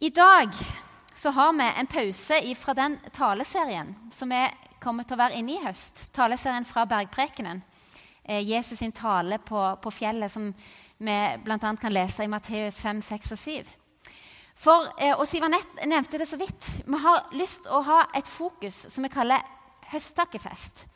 I 0.00 0.08
dag 0.10 0.48
så 1.14 1.30
har 1.30 1.52
vi 1.52 1.72
en 1.76 1.86
pause 1.86 2.54
fra 2.54 2.74
den 2.74 3.00
taleserien 3.12 3.96
som 4.10 4.30
vi 4.30 4.44
kommer 4.78 5.02
til 5.02 5.16
å 5.16 5.18
være 5.18 5.40
inne 5.40 5.56
i 5.56 5.64
høst. 5.64 6.04
Taleserien 6.14 6.64
fra 6.64 6.84
Bergprekenen. 6.86 7.64
Eh, 8.22 8.44
Jesus 8.46 8.78
sin 8.78 8.92
tale 8.92 9.40
på, 9.42 9.58
på 9.82 9.90
fjellet, 9.90 10.30
som 10.30 10.52
vi 10.98 11.16
bl.a. 11.42 11.58
kan 11.58 11.92
lese 11.92 12.22
i 12.22 12.30
Matteus 12.30 12.78
5, 12.80 13.00
6 13.02 13.34
og 13.34 13.42
7. 13.42 13.72
For, 14.54 14.86
eh, 15.02 15.16
og 15.18 15.26
Siv 15.26 15.42
Anette 15.42 15.90
nevnte 15.90 16.22
det 16.22 16.28
så 16.30 16.38
vidt. 16.38 16.70
Vi 16.86 17.02
har 17.02 17.26
lyst 17.34 17.64
til 17.66 17.74
å 17.74 17.82
ha 17.90 18.04
et 18.14 18.30
fokus 18.30 18.84
som 18.94 19.02
vi 19.02 19.10
kaller 19.10 19.42
høsttakkefest. 19.90 20.86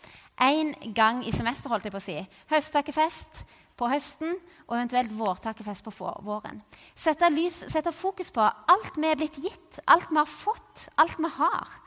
Én 0.47 0.77
gang 0.95 1.27
i 1.27 1.35
semester, 1.35 1.75
holdt 1.75 1.91
jeg 1.91 1.97
på 1.97 1.99
å 1.99 2.07
si. 2.07 2.21
Høsttakkefest 2.55 3.43
på 3.83 3.91
høsten 3.91 4.37
og 4.69 4.77
eventuelt 4.77 5.13
vårtakkefest 5.19 5.85
på 5.85 6.11
våren. 6.23 6.63
Sette, 6.95 7.29
lys, 7.35 7.65
sette 7.73 7.93
fokus 7.95 8.31
på 8.35 8.43
alt 8.43 8.97
vi 8.97 9.11
er 9.11 9.19
blitt 9.19 9.39
gitt, 9.43 9.81
alt 9.91 10.11
vi 10.11 10.21
har 10.21 10.31
fått, 10.31 10.87
alt 11.03 11.19
vi 11.19 11.31
har. 11.39 11.79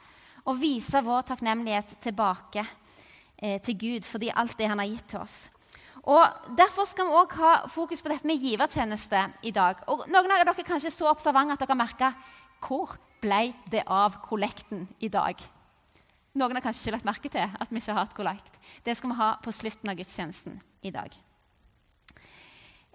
Og 0.45 0.59
vise 0.62 1.02
vår 1.02 1.26
takknemlighet 1.31 1.95
tilbake 2.04 2.66
eh, 2.66 3.62
til 3.63 3.80
Gud 3.80 4.08
fordi 4.08 4.30
alt 4.30 4.58
det 4.59 4.70
han 4.70 4.81
har 4.84 4.91
gitt 4.91 5.08
til 5.16 5.23
oss. 5.23 5.38
Og 6.05 6.54
Derfor 6.58 6.85
skal 6.85 7.08
vi 7.08 7.18
òg 7.18 7.34
ha 7.40 7.54
fokus 7.71 8.04
på 8.04 8.12
dette 8.12 8.27
med 8.30 8.43
givertjeneste 8.43 9.23
i 9.49 9.54
dag. 9.55 9.80
Og 9.90 10.05
Noen 10.12 10.35
av 10.35 10.43
dere 10.43 10.54
er 10.54 10.68
kanskje 10.68 10.93
så 10.93 11.09
observante 11.09 11.55
at 11.55 11.63
dere 11.63 11.80
merka 11.80 12.12
hvor 12.66 12.93
ble 13.23 13.55
det 13.71 13.84
av 13.90 14.20
kollekten 14.26 14.85
i 14.99 15.09
dag? 15.09 15.40
Noen 16.35 16.57
har 16.57 16.66
kanskje 16.66 16.84
ikke 16.84 16.98
lagt 16.98 17.07
merke 17.07 17.32
til 17.32 17.48
at 17.48 17.71
vi 17.71 17.80
ikke 17.80 17.93
har 17.96 18.04
hatt 18.04 18.18
kollekt. 18.18 18.59
Det 18.85 18.98
skal 18.98 19.13
vi 19.13 19.21
ha 19.21 19.30
på 19.41 19.55
slutten 19.55 19.90
av 19.90 19.98
gudstjenesten 19.98 20.59
i 20.84 20.91
dag. 20.93 21.16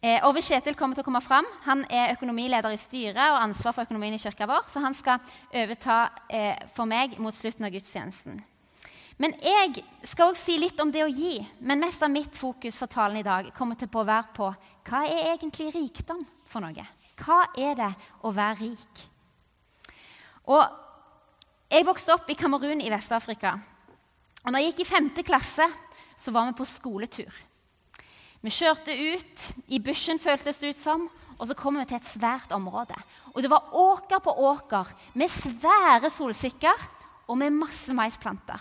Eh, 0.00 0.16
Ove 0.24 0.40
Kjetil 0.40 0.76
kommer 0.78 0.96
til 0.96 1.04
å 1.04 1.08
komme 1.10 1.20
fram. 1.20 1.44
Han 1.66 1.82
er 1.92 2.14
økonomileder 2.14 2.72
i 2.72 2.78
styret 2.80 3.20
og 3.20 3.42
ansvar 3.42 3.74
for 3.76 3.84
økonomien 3.84 4.14
i 4.16 4.20
kirka 4.22 4.46
vår, 4.48 4.70
så 4.72 4.80
han 4.80 4.96
skal 4.96 5.20
overta 5.52 5.96
eh, 6.32 6.56
for 6.72 6.88
meg 6.88 7.18
mot 7.20 7.36
slutten 7.36 7.66
av 7.68 7.74
gudstjenesten. 7.74 8.38
Men 9.20 9.34
jeg 9.44 9.82
skal 10.08 10.30
også 10.30 10.46
si 10.46 10.56
litt 10.56 10.80
om 10.80 10.88
det 10.88 11.02
å 11.04 11.12
gi, 11.12 11.34
men 11.60 11.82
mest 11.84 12.00
av 12.00 12.08
mitt 12.08 12.32
fokus 12.32 12.78
for 12.80 12.88
talen 12.88 13.20
i 13.20 13.26
dag 13.26 13.50
kommer 13.52 13.76
til 13.76 13.92
å 13.92 14.06
være 14.08 14.32
på 14.38 14.48
hva 14.88 15.02
er 15.04 15.34
egentlig 15.34 15.68
rikdom 15.74 16.24
for 16.48 16.64
noe? 16.64 16.86
Hva 17.20 17.42
er 17.60 17.76
det 17.76 17.90
å 18.24 18.32
være 18.32 18.56
rik? 18.62 19.04
Og 20.48 20.64
Jeg 21.70 21.86
vokste 21.86 22.16
opp 22.16 22.26
i 22.26 22.34
Kamerun 22.34 22.80
i 22.82 22.88
Vest-Afrika. 22.90 23.52
Og 24.42 24.48
når 24.50 24.58
jeg 24.58 24.72
gikk 24.72 24.80
i 24.82 24.88
femte 24.88 25.22
klasse, 25.22 25.68
så 26.18 26.32
var 26.34 26.48
vi 26.48 26.56
på 26.58 26.66
skoletur. 26.66 27.30
Vi 28.40 28.52
kjørte 28.54 28.94
ut 28.96 29.46
i 29.68 29.80
bushen, 29.84 30.18
føltes 30.18 30.60
det 30.60 30.72
ut 30.72 30.80
som, 30.80 31.08
og 31.36 31.48
så 31.48 31.56
kom 31.56 31.76
vi 31.76 31.84
til 31.88 31.98
et 31.98 32.08
svært 32.08 32.52
område. 32.56 32.96
Og 33.34 33.42
det 33.44 33.50
var 33.52 33.72
åker 33.76 34.20
på 34.24 34.32
åker 34.32 34.88
med 35.16 35.32
svære 35.32 36.08
solsikker 36.12 36.86
og 37.28 37.38
med 37.40 37.56
masse 37.56 37.92
maisplanter. 37.96 38.60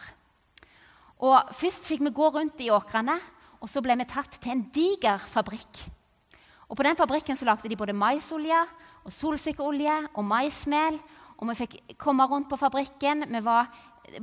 Og 1.19 1.51
Først 1.55 1.87
fikk 1.87 2.03
vi 2.05 2.15
gå 2.15 2.27
rundt 2.31 2.59
i 2.63 2.69
åkrene, 2.71 3.17
og 3.59 3.71
så 3.71 3.83
ble 3.83 3.95
vi 3.99 4.07
tatt 4.07 4.37
til 4.39 4.53
en 4.55 4.67
diger 4.75 5.19
fabrikk. 5.31 5.81
Og 6.69 6.77
På 6.77 6.85
den 6.85 6.99
fabrikken 6.99 7.35
så 7.35 7.47
lagde 7.47 7.67
de 7.67 7.79
både 7.79 7.95
maisolje, 7.95 8.61
og 9.03 9.15
solsikkeolje 9.15 9.95
og 10.13 10.25
maismel. 10.27 10.99
Og 11.39 11.47
vi 11.49 11.55
fikk 11.61 11.77
komme 11.97 12.25
rundt 12.27 12.49
på 12.51 12.59
fabrikken. 12.59 13.23
Vi 13.31 13.41
var 13.43 13.69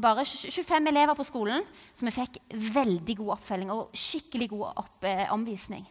bare 0.02 0.24
25 0.24 0.88
elever 0.88 1.14
på 1.14 1.24
skolen, 1.24 1.64
så 1.94 2.06
vi 2.06 2.14
fikk 2.14 2.38
veldig 2.74 3.16
god 3.16 3.32
oppfølging 3.36 3.72
og 3.72 3.94
skikkelig 3.96 4.48
god 4.50 4.82
opp, 4.82 5.05
eh, 5.05 5.32
omvisning. 5.32 5.86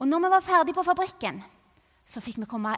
Og 0.00 0.08
når 0.08 0.18
vi 0.24 0.30
var 0.30 0.40
ferdig 0.40 0.74
på 0.74 0.82
fabrikken, 0.82 1.42
så 2.06 2.20
fikk 2.20 2.38
vi 2.38 2.50
komme 2.50 2.76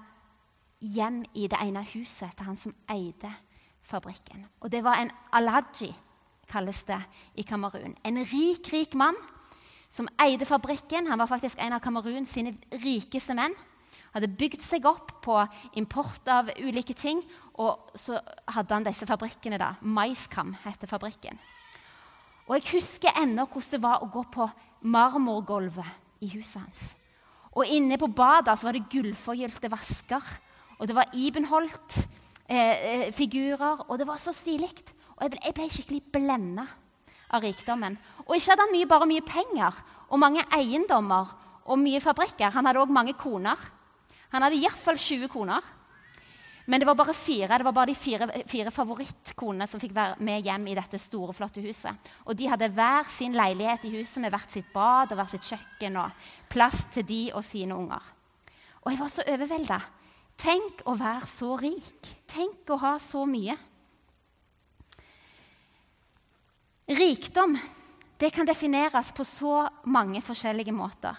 hjem 0.81 1.25
i 1.35 1.47
det 1.47 1.59
ene 1.63 1.85
huset 1.95 2.37
til 2.37 2.47
han 2.47 2.57
som 2.57 2.75
eide 2.91 3.33
fabrikken. 3.83 4.47
Og 4.61 4.73
det 4.73 4.85
var 4.85 5.01
en 5.01 5.11
alaji, 5.33 5.95
kalles 6.49 6.83
det 6.85 7.01
i 7.35 7.43
Kamerun. 7.43 7.97
En 8.05 8.19
rik, 8.19 8.73
rik 8.73 8.95
mann 8.95 9.17
som 9.91 10.09
eide 10.21 10.45
fabrikken. 10.45 11.07
Han 11.07 11.19
var 11.19 11.27
faktisk 11.27 11.59
en 11.59 11.73
av 11.73 11.81
Kamerun 11.81 12.27
sine 12.27 12.57
rikeste 12.73 13.35
menn 13.35 13.55
hadde 14.17 14.33
bygd 14.33 14.63
seg 14.65 14.87
opp 14.89 15.13
på 15.25 15.37
import 15.77 16.29
av 16.33 16.51
ulike 16.59 16.97
ting. 16.97 17.21
Og 17.61 17.93
så 17.97 18.19
hadde 18.53 18.75
han 18.75 18.87
disse 18.87 19.07
fabrikkene. 19.09 19.59
da. 19.61 19.75
Maiskam 19.83 20.55
heter 20.65 20.89
fabrikken. 20.91 21.39
Og 22.47 22.57
Jeg 22.57 22.69
husker 22.77 23.17
ennå 23.19 23.47
hvordan 23.47 23.71
det 23.71 23.83
var 23.83 24.03
å 24.03 24.11
gå 24.11 24.23
på 24.33 24.49
marmorgulvet 24.87 26.23
i 26.23 26.29
huset 26.37 26.63
hans. 26.63 26.95
Og 27.57 27.67
Inne 27.67 27.99
på 27.99 28.07
badet 28.13 28.63
var 28.63 28.73
det 28.77 28.89
gullforgylte 28.93 29.71
vasker, 29.73 30.23
og 30.79 30.87
det 30.87 30.95
var 30.95 31.09
Ibenholt-figurer. 31.13 32.13
eh, 32.49 33.13
figurer, 33.13 33.91
og 33.91 33.99
det 33.99 34.07
var 34.07 34.17
så 34.23 34.33
stilig. 34.33 34.71
Og 35.17 35.23
jeg 35.23 35.31
ble, 35.31 35.41
jeg 35.45 35.55
ble 35.55 35.69
skikkelig 35.71 36.03
blenda 36.13 36.67
av 37.33 37.43
rikdommen. 37.43 37.97
Og 38.27 38.37
ikke 38.37 38.53
hadde 38.53 38.67
han 38.67 38.73
mye, 38.73 38.87
bare 38.87 39.09
mye 39.09 39.25
penger 39.27 39.81
og 40.11 40.19
mange 40.19 40.45
eiendommer 40.55 41.33
og 41.65 41.79
mye 41.79 42.01
fabrikker. 42.01 42.53
Han 42.55 42.67
hadde 42.67 42.83
òg 42.85 42.93
mange 42.93 43.15
koner. 43.19 43.57
Han 44.33 44.43
hadde 44.43 44.59
iallfall 44.59 44.99
20 44.99 45.31
koner. 45.33 45.73
Men 46.67 46.83
det 46.83 46.87
var 46.89 46.97
bare 46.99 47.15
fire 47.15 47.59
det 47.59 47.65
var 47.65 47.75
bare 47.75 47.93
de 47.93 47.95
fire, 47.95 48.27
fire 48.51 48.73
favorittkonene 48.75 49.69
som 49.71 49.81
fikk 49.81 49.95
være 49.95 50.17
med 50.27 50.49
hjem 50.49 50.65
i 50.67 50.75
dette 50.75 50.99
store, 50.99 51.35
flotte 51.37 51.63
huset. 51.63 52.11
Og 52.27 52.35
De 52.35 52.49
hadde 52.51 52.73
hver 52.75 53.07
sin 53.11 53.37
leilighet 53.39 53.87
i 53.87 53.93
huset 53.95 54.25
med 54.25 54.35
hvert 54.35 54.51
sitt 54.51 54.73
bad 54.75 55.13
og 55.13 55.21
hvert 55.21 55.31
sitt 55.31 55.47
kjøkken. 55.47 56.01
og 56.03 56.11
Plass 56.51 56.89
til 56.95 57.07
de 57.07 57.21
og 57.35 57.45
sine 57.47 57.77
unger. 57.77 58.03
Og 58.83 58.91
jeg 58.93 59.01
var 59.01 59.15
så 59.15 59.23
overvelda. 59.31 59.81
Tenk 60.37 60.83
å 60.91 60.97
være 60.99 61.31
så 61.31 61.55
rik. 61.61 62.11
Tenk 62.29 62.71
å 62.71 62.81
ha 62.83 62.97
så 63.01 63.23
mye. 63.31 63.57
Rikdom 66.87 67.57
det 68.19 68.31
kan 68.33 68.47
defineres 68.49 69.13
på 69.13 69.25
så 69.29 69.67
mange 69.93 70.23
forskjellige 70.25 70.73
måter. 70.73 71.17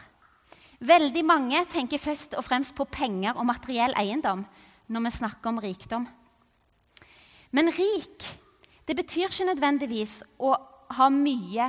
Veldig 0.77 1.23
mange 1.25 1.63
tenker 1.71 2.01
først 2.01 2.35
og 2.38 2.45
fremst 2.45 2.75
på 2.77 2.85
penger 2.85 3.38
og 3.38 3.47
materiell 3.49 3.95
eiendom 3.97 4.43
når 4.93 5.05
vi 5.07 5.13
snakker 5.15 5.49
om 5.49 5.61
rikdom. 5.63 6.05
Men 7.51 7.71
rik 7.73 8.25
det 8.88 8.95
betyr 8.95 9.27
ikke 9.27 9.49
nødvendigvis 9.49 10.21
å 10.39 10.53
ha 10.95 11.07
mye 11.11 11.65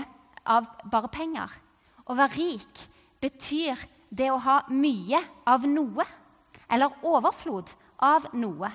av 0.47 0.69
bare 0.91 1.11
penger. 1.11 1.49
Å 2.07 2.15
være 2.15 2.37
rik 2.37 2.85
betyr 3.21 3.81
det 4.09 4.29
å 4.31 4.39
ha 4.41 4.61
mye 4.71 5.21
av 5.49 5.67
noe, 5.67 6.05
eller 6.71 7.03
overflod 7.03 7.73
av 7.99 8.29
noe. 8.39 8.71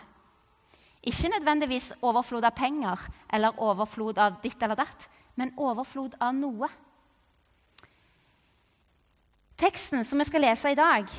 Ikke 1.03 1.31
nødvendigvis 1.31 1.94
overflod 2.01 2.45
av 2.47 2.55
penger 2.57 3.00
eller 3.33 3.59
overflod 3.63 4.19
av 4.19 4.41
ditt 4.44 4.61
eller 4.63 4.79
datt, 4.79 5.07
men 5.35 5.53
overflod 5.57 6.17
av 6.19 6.35
noe. 6.35 6.69
Teksten 9.59 10.05
som 10.05 10.19
vi 10.19 10.25
skal 10.25 10.41
lese 10.41 10.71
i 10.73 10.77
dag, 10.77 11.09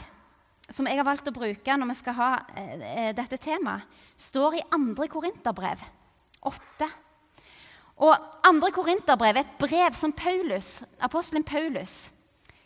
som 0.70 0.86
jeg 0.88 0.98
har 0.98 1.06
valgt 1.06 1.28
å 1.30 1.34
bruke 1.34 1.76
når 1.78 1.90
vi 1.92 1.96
skal 1.98 2.16
ha 2.18 2.30
eh, 2.58 3.10
dette 3.14 3.38
temaet, 3.38 3.86
står 4.18 4.58
i 4.58 4.62
2. 4.72 5.06
Korinterbrev 5.12 5.82
8. 6.50 6.88
Og 8.02 8.24
2. 8.42 8.70
Korinterbrev 8.74 9.38
er 9.38 9.44
et 9.44 9.58
brev 9.60 9.94
som 9.94 10.12
Paulus, 10.12 10.80
apostelen 10.98 11.46
Paulus 11.46 12.08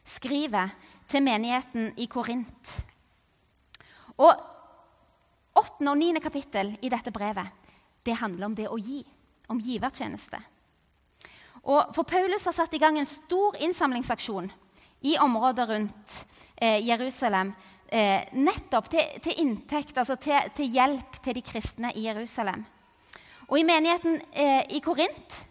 skriver 0.08 0.72
til 1.08 1.24
menigheten 1.24 1.92
i 2.00 2.06
Korint. 2.08 2.76
Og 4.16 4.32
8. 5.58 5.84
og 5.84 5.98
9. 5.98 6.20
kapittel 6.24 6.76
i 6.80 6.92
dette 6.92 7.12
brevet 7.12 7.52
det 8.06 8.16
handler 8.16 8.46
om 8.46 8.54
det 8.56 8.70
å 8.70 8.78
gi, 8.80 9.02
om 9.52 9.60
givertjeneste. 9.60 10.38
Og 11.68 11.92
for 11.92 12.08
Paulus 12.08 12.46
har 12.48 12.56
satt 12.56 12.72
i 12.72 12.80
gang 12.80 12.96
en 12.96 13.08
stor 13.08 13.58
innsamlingsaksjon 13.60 14.48
i 15.00 15.16
området 15.18 15.68
rundt 15.68 16.26
eh, 16.56 16.86
Jerusalem. 16.86 17.52
Eh, 17.88 18.26
nettopp 18.36 18.90
til, 18.92 19.20
til 19.24 19.38
inntekt, 19.40 19.96
altså 19.96 20.18
til, 20.20 20.50
til, 20.56 20.68
hjelp 20.74 21.20
til 21.24 21.38
de 21.38 21.42
kristne 21.42 21.92
i 21.96 22.04
Jerusalem. 22.04 22.64
Og 23.48 23.60
i 23.60 23.64
menigheten 23.64 24.20
eh, 24.32 24.66
i 24.76 24.82
Korint 24.84 25.44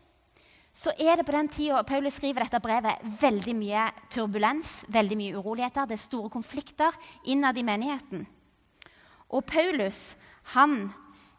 så 0.77 0.91
er 1.01 1.17
det 1.17 1.25
på 1.25 1.33
den 1.33 1.47
tida 1.49 1.81
Paulus 1.81 2.19
skriver 2.19 2.45
dette 2.45 2.61
brevet, 2.61 3.01
veldig 3.21 3.55
mye 3.57 3.88
turbulens, 4.13 4.83
veldig 4.94 5.17
mye 5.17 5.39
uroligheter. 5.39 5.88
Det 5.89 5.97
er 5.97 6.03
store 6.03 6.29
konflikter 6.29 6.94
innad 7.25 7.57
i 7.57 7.65
menigheten. 7.65 8.27
Og 9.33 9.41
Paulus, 9.49 10.15
han, 10.53 10.94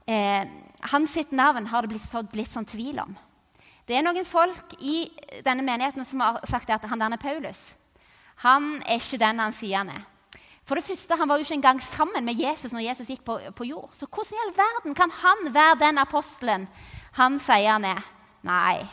eh, 0.07 0.43
hans 0.91 1.15
sitt 1.15 1.31
navn 1.33 1.71
har 1.71 1.83
det 1.83 1.93
blitt 1.93 2.09
sådd 2.09 2.35
litt 2.35 2.51
sånn 2.51 2.67
tvil 2.67 2.99
om. 2.99 3.15
Det 3.87 3.97
er 3.97 4.03
noen 4.03 4.27
folk 4.27 4.75
i 4.83 5.07
denne 5.47 5.63
menigheten 5.63 6.05
som 6.05 6.21
har 6.21 6.43
sagt 6.45 6.69
at 6.71 6.85
han 6.91 6.99
der 6.99 7.15
er 7.15 7.23
Paulus. 7.23 7.77
Han 8.45 8.79
er 8.87 9.01
ikke 9.01 9.21
den 9.21 9.43
han 9.43 9.55
sier 9.57 9.83
han 9.83 9.93
er. 9.97 10.05
For 10.69 10.77
det 10.77 10.85
første, 10.85 11.17
Han 11.17 11.29
var 11.29 11.37
jo 11.37 11.47
ikke 11.47 11.55
engang 11.55 11.81
sammen 11.83 12.25
med 12.25 12.37
Jesus 12.37 12.73
når 12.73 12.91
Jesus 12.91 13.09
gikk 13.09 13.25
på, 13.25 13.39
på 13.57 13.65
jord. 13.65 13.91
Så 13.95 14.07
hvordan 14.07 14.37
i 14.37 14.43
all 14.45 14.55
verden 14.57 14.95
kan 14.95 15.11
han 15.11 15.55
være 15.55 15.81
den 15.81 15.99
apostelen 15.99 16.69
han 17.17 17.39
sier 17.41 17.73
han 17.73 17.85
er? 17.85 18.05
Nei. 18.45 18.85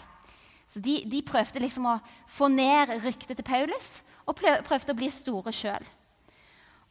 Så 0.67 0.79
de, 0.79 1.03
de 1.11 1.21
prøvde 1.21 1.59
liksom 1.59 1.85
å 1.85 1.99
få 2.27 2.47
ned 2.47 2.95
ryktet 3.03 3.35
til 3.37 3.45
Paulus 3.45 4.01
og 4.25 4.39
prøvde 4.39 4.93
å 4.93 4.97
bli 4.97 5.11
store 5.11 5.51
sjøl. 5.53 5.83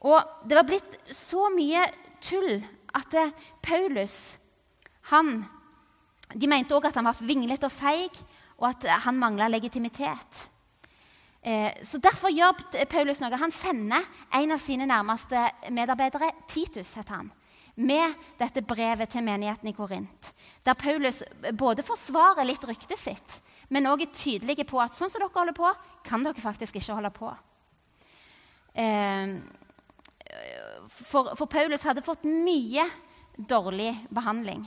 Og 0.04 0.20
det 0.44 0.58
var 0.58 0.68
blitt 0.68 0.96
så 1.16 1.48
mye 1.52 1.88
tull 2.22 2.60
at 2.94 3.14
eh, 3.18 3.32
Paulus 3.64 4.36
han, 5.10 5.42
De 6.34 6.48
mente 6.48 6.76
òg 6.76 6.86
at 6.88 6.96
han 6.96 7.08
var 7.08 7.18
vinglete 7.20 7.68
og 7.68 7.72
feig, 7.72 8.16
og 8.56 8.70
at 8.70 8.86
han 9.04 9.18
mangla 9.20 9.48
legitimitet. 9.48 10.46
Eh, 11.44 11.72
så 11.84 12.00
Derfor 12.00 12.32
gjør 12.32 12.56
Paulus 12.88 13.20
noe. 13.20 13.36
Han 13.36 13.52
sender 13.52 14.04
en 14.32 14.54
av 14.54 14.60
sine 14.62 14.86
nærmeste 14.88 15.42
medarbeidere, 15.76 16.30
Titus, 16.48 16.94
heter 16.96 17.18
han, 17.18 17.32
med 17.76 18.14
dette 18.40 18.62
brevet 18.64 19.12
til 19.12 19.26
menigheten 19.26 19.68
i 19.68 19.74
Korint. 19.76 20.30
Der 20.64 20.78
Paulus 20.78 21.20
både 21.52 21.84
forsvarer 21.84 22.48
litt 22.48 22.64
ryktet 22.64 23.00
sitt, 23.00 23.40
men 23.68 23.90
òg 23.90 24.06
er 24.06 24.14
tydelig 24.16 24.64
på 24.70 24.80
at 24.80 24.96
sånn 24.96 25.12
som 25.12 25.20
dere 25.20 25.34
holder 25.34 25.56
på, 25.58 25.72
kan 26.06 26.24
dere 26.24 26.40
faktisk 26.40 26.80
ikke 26.80 26.96
holde 26.96 27.12
på. 27.12 27.34
Eh, 28.80 29.36
for, 30.88 31.34
for 31.36 31.46
Paulus 31.46 31.84
hadde 31.84 32.04
fått 32.04 32.24
mye 32.24 32.88
dårlig 33.36 33.92
behandling. 34.14 34.64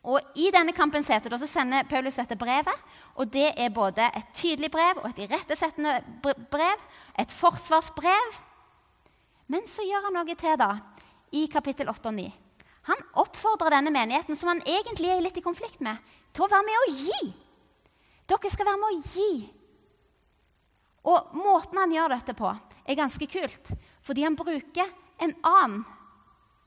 Og 0.00 0.20
I 0.40 0.48
denne 0.52 0.72
kampen 0.72 1.04
heter 1.04 1.36
så 1.36 1.48
sender 1.48 1.88
Paulus 1.88 2.16
dette 2.16 2.36
brevet. 2.36 2.76
og 3.14 3.28
Det 3.28 3.52
er 3.56 3.68
både 3.68 4.06
et 4.16 4.30
tydelig 4.34 4.70
brev 4.70 5.02
og 5.02 5.10
et 5.10 5.26
irettesettende 5.26 6.00
brev, 6.22 6.80
et 7.18 7.32
forsvarsbrev. 7.32 8.38
Men 9.48 9.66
så 9.66 9.84
gjør 9.84 10.06
han 10.06 10.16
noe 10.16 10.36
til 10.38 10.56
da, 10.56 10.70
i 11.32 11.46
kapittel 11.52 11.88
8 11.90 12.08
og 12.08 12.14
9. 12.14 12.32
Han 12.88 13.02
oppfordrer 13.20 13.74
denne 13.76 13.92
menigheten, 13.92 14.36
som 14.36 14.48
han 14.48 14.62
egentlig 14.64 15.10
er 15.12 15.20
litt 15.20 15.36
i 15.36 15.44
konflikt 15.44 15.82
med, 15.84 15.98
til 16.32 16.46
å 16.46 16.50
være 16.50 16.66
med 16.66 16.80
å 16.80 16.92
gi. 16.96 17.32
Dere 18.30 18.50
skal 18.52 18.70
være 18.70 18.80
med 18.80 18.88
å 18.88 19.02
gi. 19.12 19.32
Og 21.10 21.36
måten 21.36 21.80
han 21.80 21.92
gjør 21.92 22.14
dette 22.14 22.36
på, 22.38 22.54
er 22.86 22.98
ganske 22.98 23.28
kult. 23.28 23.72
Fordi 24.06 24.24
han 24.24 24.38
bruker 24.38 24.88
en 25.20 25.34
annen 25.44 25.84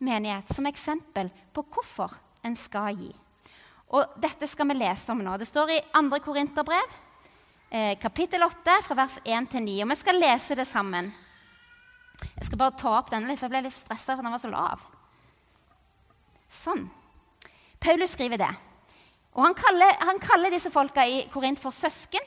menighet 0.03 0.53
som 0.53 0.67
eksempel 0.69 1.31
på 1.53 1.65
hvorfor 1.73 2.13
en 2.45 2.55
skal 2.59 2.93
gi. 2.99 3.13
Og 3.93 4.13
Dette 4.17 4.47
skal 4.49 4.71
vi 4.71 4.79
lese 4.79 5.11
om 5.13 5.21
nå. 5.21 5.35
Det 5.37 5.45
står 5.45 5.75
i 5.75 5.81
2. 5.93 6.19
Korinterbrev, 6.25 6.93
eh, 7.69 7.93
kapittel 8.01 8.41
8, 8.43 8.79
fra 8.87 8.95
vers 8.97 9.19
1 9.23 9.51
til 9.51 9.61
9. 9.61 9.83
Og 9.83 9.89
vi 9.89 9.95
skal 9.95 10.19
lese 10.19 10.55
det 10.55 10.65
sammen. 10.67 11.13
Jeg 12.23 12.45
skal 12.45 12.57
bare 12.57 12.77
ta 12.77 12.97
opp 12.97 13.11
denne 13.11 13.27
litt, 13.27 13.39
for 13.39 13.45
jeg 13.45 13.53
ble 13.53 13.61
litt 13.67 13.75
stressa 13.75 14.15
for 14.15 14.23
den 14.23 14.31
var 14.31 14.41
så 14.41 14.49
lav. 14.49 14.79
Sånn. 16.49 16.89
Paulus 17.79 18.15
skriver 18.15 18.37
det. 18.37 18.55
Og 19.35 19.45
han 19.45 19.53
kaller, 19.53 19.93
han 19.99 20.19
kaller 20.19 20.49
disse 20.49 20.71
folka 20.71 21.05
i 21.05 21.27
Korint 21.29 21.59
for 21.59 21.71
søsken. 21.71 22.21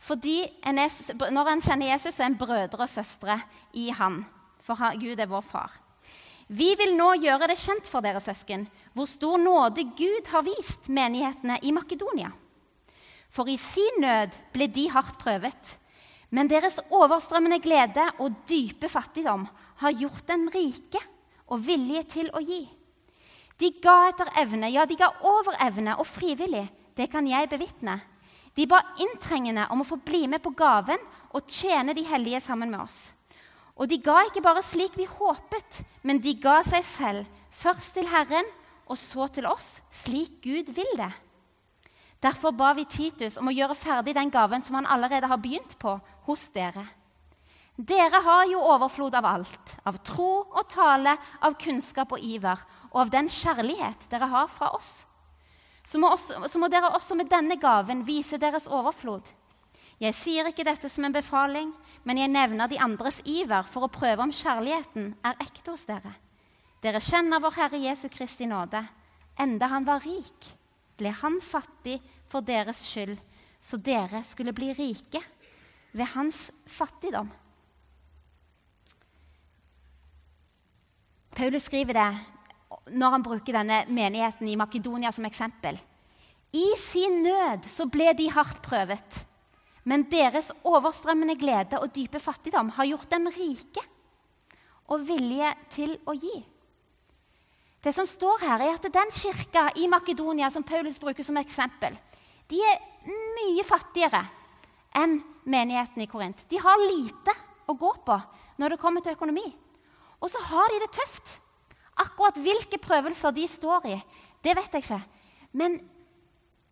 Fordi 0.00 0.48
en 0.64 0.78
er, 0.78 0.88
når 1.30 1.48
en 1.48 1.60
kjenner 1.60 1.92
Jesus, 1.92 2.14
så 2.14 2.24
er 2.24 2.32
en 2.32 2.38
brødre 2.40 2.84
og 2.84 2.88
søstre 2.88 3.40
i 3.72 3.90
han. 3.90 4.24
For 4.64 4.76
Gud 5.00 5.20
er 5.20 5.28
vår 5.28 5.44
far. 5.44 5.70
Vi 6.48 6.74
vil 6.74 6.96
nå 6.96 7.12
gjøre 7.22 7.52
det 7.52 7.58
kjent 7.60 7.86
for 7.86 8.00
dere 8.00 8.20
søsken 8.20 8.66
hvor 8.94 9.06
stor 9.06 9.38
nåde 9.38 9.84
Gud 9.96 10.30
har 10.32 10.44
vist 10.46 10.88
menighetene 10.88 11.58
i 11.62 11.72
Makedonia. 11.72 12.32
For 13.30 13.48
i 13.48 13.56
sin 13.60 14.02
nød 14.02 14.34
ble 14.54 14.66
de 14.66 14.88
hardt 14.90 15.18
prøvet. 15.20 15.76
Men 16.30 16.50
deres 16.50 16.78
overstrømmende 16.90 17.60
glede 17.62 18.06
og 18.22 18.34
dype 18.48 18.88
fattigdom 18.90 19.46
har 19.82 19.96
gjort 19.98 20.26
dem 20.28 20.48
rike 20.54 21.00
og 21.50 21.62
villige 21.66 22.04
til 22.18 22.30
å 22.34 22.42
gi. 22.42 22.62
De 23.60 23.70
ga 23.82 23.96
etter 24.08 24.30
evne, 24.40 24.70
ja, 24.72 24.86
de 24.86 24.96
ga 24.96 25.10
over 25.26 25.58
evne 25.60 25.96
og 25.98 26.06
frivillig. 26.08 26.64
Det 26.96 27.10
kan 27.12 27.26
jeg 27.28 27.50
bevitne. 27.50 27.98
De 28.56 28.66
ba 28.66 28.80
inntrengende 29.02 29.66
om 29.70 29.82
å 29.82 29.86
få 29.86 29.98
bli 30.02 30.24
med 30.30 30.42
på 30.42 30.52
gaven 30.56 31.00
og 31.36 31.50
tjene 31.50 31.94
de 31.94 32.04
hellige 32.06 32.40
sammen 32.42 32.70
med 32.72 32.82
oss. 32.82 33.12
Og 33.76 33.88
de 33.88 34.00
ga 34.02 34.18
ikke 34.26 34.42
bare 34.44 34.62
slik 34.64 34.96
vi 34.98 35.06
håpet, 35.08 35.82
men 36.02 36.20
de 36.20 36.34
ga 36.40 36.58
seg 36.66 36.84
selv, 36.84 37.28
først 37.50 37.94
til 37.96 38.08
Herren 38.10 38.48
og 38.90 38.98
så 38.98 39.28
til 39.30 39.46
oss, 39.46 39.78
slik 39.94 40.40
Gud 40.44 40.72
vil 40.74 40.96
det. 40.98 41.12
Derfor 42.20 42.52
ba 42.52 42.74
vi 42.76 42.84
Titus 42.84 43.38
om 43.40 43.48
å 43.48 43.54
gjøre 43.54 43.78
ferdig 43.78 44.12
den 44.16 44.32
gaven 44.32 44.60
som 44.60 44.76
han 44.76 44.88
allerede 44.90 45.30
har 45.30 45.40
begynt 45.40 45.78
på 45.80 45.94
hos 46.26 46.48
dere. 46.52 46.84
Dere 47.80 48.20
har 48.20 48.44
jo 48.50 48.60
overflod 48.60 49.14
av 49.16 49.24
alt, 49.24 49.76
av 49.88 50.02
tro 50.04 50.42
og 50.44 50.66
tale, 50.68 51.14
av 51.40 51.56
kunnskap 51.56 52.12
og 52.12 52.20
iver, 52.20 52.60
og 52.90 53.06
av 53.06 53.12
den 53.14 53.30
kjærlighet 53.32 54.04
dere 54.12 54.28
har 54.28 54.50
fra 54.52 54.74
oss. 54.76 55.06
Så 55.86 55.98
må, 55.98 56.10
også, 56.12 56.42
så 56.44 56.60
må 56.60 56.68
dere 56.68 56.92
også 56.92 57.16
med 57.16 57.30
denne 57.32 57.56
gaven 57.56 58.04
vise 58.04 58.36
deres 58.38 58.68
overflod. 58.68 59.24
Jeg 60.00 60.16
sier 60.16 60.48
ikke 60.48 60.64
dette 60.64 60.88
som 60.92 61.06
en 61.08 61.14
befaling, 61.14 61.72
men 62.04 62.20
jeg 62.20 62.32
nevner 62.32 62.68
de 62.68 62.78
andres 62.80 63.22
iver 63.24 63.64
for 63.68 63.86
å 63.86 63.92
prøve 63.92 64.24
om 64.24 64.32
kjærligheten 64.32 65.14
er 65.24 65.40
ekte 65.40 65.72
hos 65.72 65.88
dere. 65.88 66.12
Dere 66.80 67.00
kjenner 67.04 67.42
vår 67.42 67.56
Herre 67.58 67.78
Jesu 67.82 68.08
Kristi 68.08 68.46
nåde. 68.48 68.80
Enda 69.40 69.68
han 69.68 69.84
var 69.84 70.00
rik, 70.04 70.48
ble 70.96 71.12
han 71.12 71.38
fattig 71.44 71.98
for 72.28 72.44
deres 72.44 72.80
skyld, 72.88 73.18
så 73.60 73.76
dere 73.76 74.22
skulle 74.24 74.54
bli 74.56 74.72
rike 74.76 75.20
ved 75.92 76.08
hans 76.14 76.48
fattigdom. 76.68 77.28
Paulus 81.36 81.68
skriver 81.68 81.96
det 81.96 82.10
når 82.96 83.14
han 83.14 83.24
bruker 83.24 83.54
denne 83.54 83.84
menigheten 83.88 84.48
i 84.48 84.56
Makedonia 84.58 85.12
som 85.12 85.26
eksempel. 85.28 85.78
I 86.52 86.66
sin 86.80 87.20
nød 87.22 87.68
så 87.70 87.86
ble 87.86 88.10
de 88.18 88.26
hardt 88.32 88.62
prøvet. 88.64 89.20
Men 89.84 90.04
deres 90.10 90.50
overstrømmende 90.66 91.36
glede 91.40 91.78
og 91.80 91.92
dype 91.94 92.20
fattigdom 92.20 92.72
har 92.76 92.88
gjort 92.90 93.10
dem 93.12 93.28
rike 93.32 93.84
og 94.90 95.04
vilje 95.06 95.52
til 95.72 95.94
å 96.08 96.16
gi. 96.18 96.40
Det 97.80 97.92
som 97.96 98.06
står 98.08 98.42
her, 98.44 98.60
er 98.60 98.76
at 98.76 98.88
den 98.92 99.12
kirka 99.14 99.70
i 99.80 99.88
Makedonia 99.88 100.50
som 100.52 100.64
Paulus 100.66 100.98
bruker 101.00 101.24
som 101.24 101.38
eksempel, 101.40 101.96
de 102.50 102.60
er 102.66 102.80
mye 103.08 103.64
fattigere 103.64 104.24
enn 104.98 105.20
menigheten 105.48 106.02
i 106.02 106.08
Korint. 106.10 106.42
De 106.50 106.58
har 106.60 106.82
lite 106.82 107.34
å 107.70 107.76
gå 107.78 107.92
på 108.04 108.16
når 108.60 108.74
det 108.74 108.80
kommer 108.82 109.04
til 109.04 109.14
økonomi. 109.14 109.46
Og 110.20 110.28
så 110.28 110.42
har 110.50 110.68
de 110.68 110.80
det 110.82 110.90
tøft. 110.92 111.38
Akkurat 112.02 112.36
hvilke 112.42 112.80
prøvelser 112.82 113.32
de 113.36 113.46
står 113.48 113.86
i, 113.88 113.96
det 114.44 114.56
vet 114.56 114.74
jeg 114.76 114.84
ikke. 114.84 115.00
Men 115.56 115.78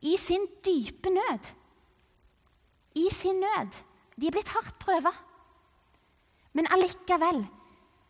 i 0.05 0.17
sin 0.21 0.45
dype 0.67 1.11
nød 1.15 1.55
i 2.99 3.09
sin 3.15 3.41
nød. 3.41 3.73
De 4.21 4.27
er 4.27 4.35
blitt 4.35 4.53
hardt 4.55 4.79
prøva. 4.83 5.13
Men 6.53 6.69
allikevel 6.75 7.45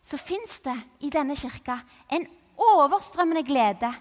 så 0.03 0.17
fins 0.17 0.59
det 0.65 0.77
i 1.05 1.11
denne 1.13 1.35
kirka 1.37 1.79
en 2.15 2.25
overstrømmende 2.59 3.43
glede 3.47 3.91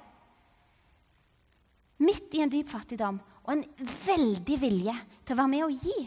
midt 2.02 2.34
i 2.34 2.42
en 2.44 2.52
dyp 2.52 2.70
fattigdom 2.70 3.18
og 3.44 3.52
en 3.54 3.64
veldig 4.04 4.58
vilje 4.60 4.94
til 5.24 5.34
å 5.34 5.38
være 5.40 5.52
med 5.54 5.64
og 5.66 5.84
gi 5.84 5.98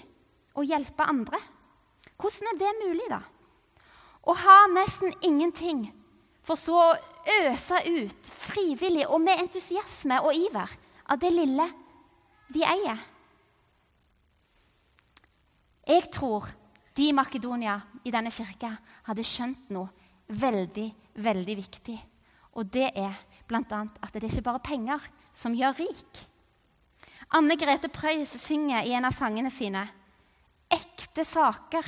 og 0.60 0.68
hjelpe 0.68 1.08
andre. 1.08 1.40
Hvordan 2.22 2.52
er 2.52 2.60
det 2.60 2.72
mulig, 2.82 3.08
da? 3.10 3.22
Å 4.22 4.34
ha 4.38 4.58
nesten 4.70 5.14
ingenting, 5.26 5.88
for 6.46 6.60
så 6.60 6.76
å 6.78 6.98
øse 7.42 7.80
ut 7.88 8.30
frivillig 8.52 9.08
og 9.08 9.22
med 9.24 9.42
entusiasme 9.42 10.20
og 10.22 10.36
iver 10.38 10.76
av 11.10 11.22
det 11.22 11.32
lille 11.34 11.66
de 12.52 12.66
eier. 12.68 13.02
Jeg 15.88 16.12
tror 16.14 16.52
de 16.96 17.08
i 17.08 17.16
Makedonia, 17.16 17.80
i 18.06 18.14
denne 18.14 18.32
kirka, 18.34 18.76
hadde 19.08 19.26
skjønt 19.26 19.72
noe 19.74 19.90
veldig, 20.28 20.88
veldig 21.24 21.56
viktig. 21.58 21.98
Og 22.54 22.68
det 22.72 22.90
er 22.96 23.16
bl.a. 23.48 23.62
at 24.02 24.14
det 24.14 24.24
er 24.24 24.30
ikke 24.30 24.48
bare 24.50 24.64
penger 24.64 25.08
som 25.34 25.56
gjør 25.56 25.80
rik. 25.80 26.22
Anne 27.32 27.56
Grete 27.56 27.88
Preus 27.88 28.34
synger 28.44 28.84
i 28.84 28.92
en 28.98 29.08
av 29.08 29.16
sangene 29.16 29.52
sine 29.54 29.86
ekte 30.72 31.24
saker 31.28 31.88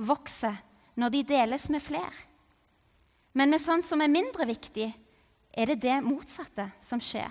vokser 0.00 0.56
når 1.00 1.14
de 1.14 1.22
deles 1.32 1.68
med 1.72 1.82
fler. 1.84 2.16
Men 3.32 3.52
med 3.52 3.62
sånn 3.62 3.82
som 3.84 4.00
er 4.02 4.12
mindre 4.12 4.46
viktig, 4.48 4.88
er 5.50 5.70
det 5.70 5.80
det 5.82 5.96
motsatte 6.04 6.66
som 6.84 7.00
skjer. 7.02 7.30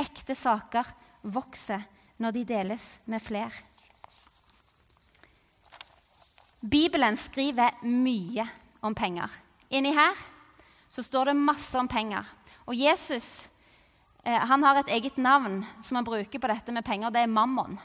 Ekte 0.00 0.36
saker 0.36 0.88
vokser 1.22 1.84
når 2.22 2.36
de 2.36 2.44
deles 2.48 2.84
med 3.04 3.22
fler. 3.22 3.52
Bibelen 6.60 7.18
skriver 7.20 7.76
mye 7.84 8.46
om 8.84 8.94
penger. 8.96 9.30
Inni 9.70 9.92
her 9.94 10.16
så 10.88 11.02
står 11.02 11.30
det 11.30 11.40
masse 11.40 11.78
om 11.78 11.88
penger. 11.88 12.26
Og 12.66 12.74
Jesus 12.74 13.48
eh, 14.24 14.38
han 14.38 14.62
har 14.64 14.80
et 14.80 14.92
eget 14.96 15.18
navn 15.18 15.62
som 15.82 15.98
han 15.98 16.06
bruker 16.06 16.38
på 16.38 16.50
dette 16.50 16.74
med 16.74 16.86
penger. 16.86 17.12
Det 17.14 17.24
er 17.24 17.30
mammon. 17.30 17.78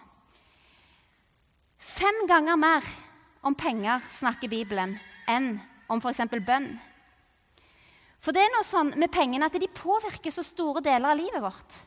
Fem 1.81 2.25
ganger 2.29 2.59
mer 2.61 2.87
om 3.41 3.55
penger 3.57 4.03
snakker 4.09 4.51
Bibelen 4.51 4.97
enn 5.29 5.55
om 5.89 6.01
f.eks. 6.01 6.23
bønn. 6.45 6.73
For 8.21 8.35
det 8.35 8.43
er 8.45 8.51
noe 8.53 8.65
sånn 8.65 8.93
med 9.01 9.09
pengene 9.13 9.47
at 9.49 9.57
de 9.57 9.69
påvirker 9.73 10.33
så 10.33 10.45
store 10.45 10.83
deler 10.85 11.09
av 11.09 11.17
livet 11.17 11.41
vårt. 11.41 11.79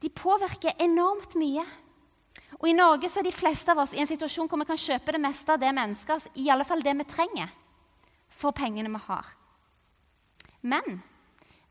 De 0.00 0.08
påvirker 0.08 0.78
enormt 0.80 1.34
mye. 1.36 1.64
Og 2.58 2.68
I 2.70 2.76
Norge 2.76 3.10
så 3.10 3.20
er 3.20 3.28
de 3.28 3.34
fleste 3.34 3.70
av 3.74 3.82
oss 3.82 3.92
i 3.92 4.00
en 4.00 4.08
situasjon 4.08 4.48
hvor 4.48 4.60
vi 4.62 4.68
kan 4.70 4.80
kjøpe 4.80 5.14
det 5.14 5.20
meste 5.20 5.52
av 5.52 5.60
det 5.60 5.72
oss, 6.14 6.28
i 6.34 6.48
alle 6.50 6.64
fall 6.64 6.82
det 6.82 6.94
vi 6.96 7.06
trenger, 7.10 7.50
for 8.38 8.54
pengene 8.54 8.90
vi 8.92 9.02
har. 9.08 9.26
Men 10.60 11.00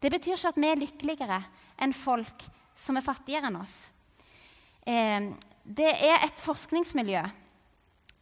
det 0.02 0.12
betyr 0.14 0.36
ikke 0.36 0.54
at 0.54 0.62
vi 0.62 0.70
er 0.70 0.82
lykkeligere 0.82 1.42
enn 1.82 1.96
folk 1.96 2.46
som 2.78 3.00
er 3.00 3.06
fattigere 3.06 3.50
enn 3.50 3.60
oss. 3.60 3.88
Eh, 4.88 5.32
det 5.64 5.90
er 5.92 6.24
et 6.24 6.44
forskningsmiljø 6.44 7.24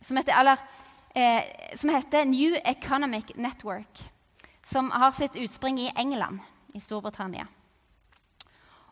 som 0.06 0.18
heter, 0.18 0.38
eller, 0.38 0.62
eh, 1.16 1.76
som 1.76 1.90
heter 1.90 2.26
New 2.26 2.56
Economic 2.64 3.36
Network, 3.36 4.02
som 4.64 4.92
har 4.92 5.12
sitt 5.12 5.36
utspring 5.36 5.80
i 5.80 5.92
England, 5.96 6.40
i 6.74 6.80
Storbritannia. 6.80 7.48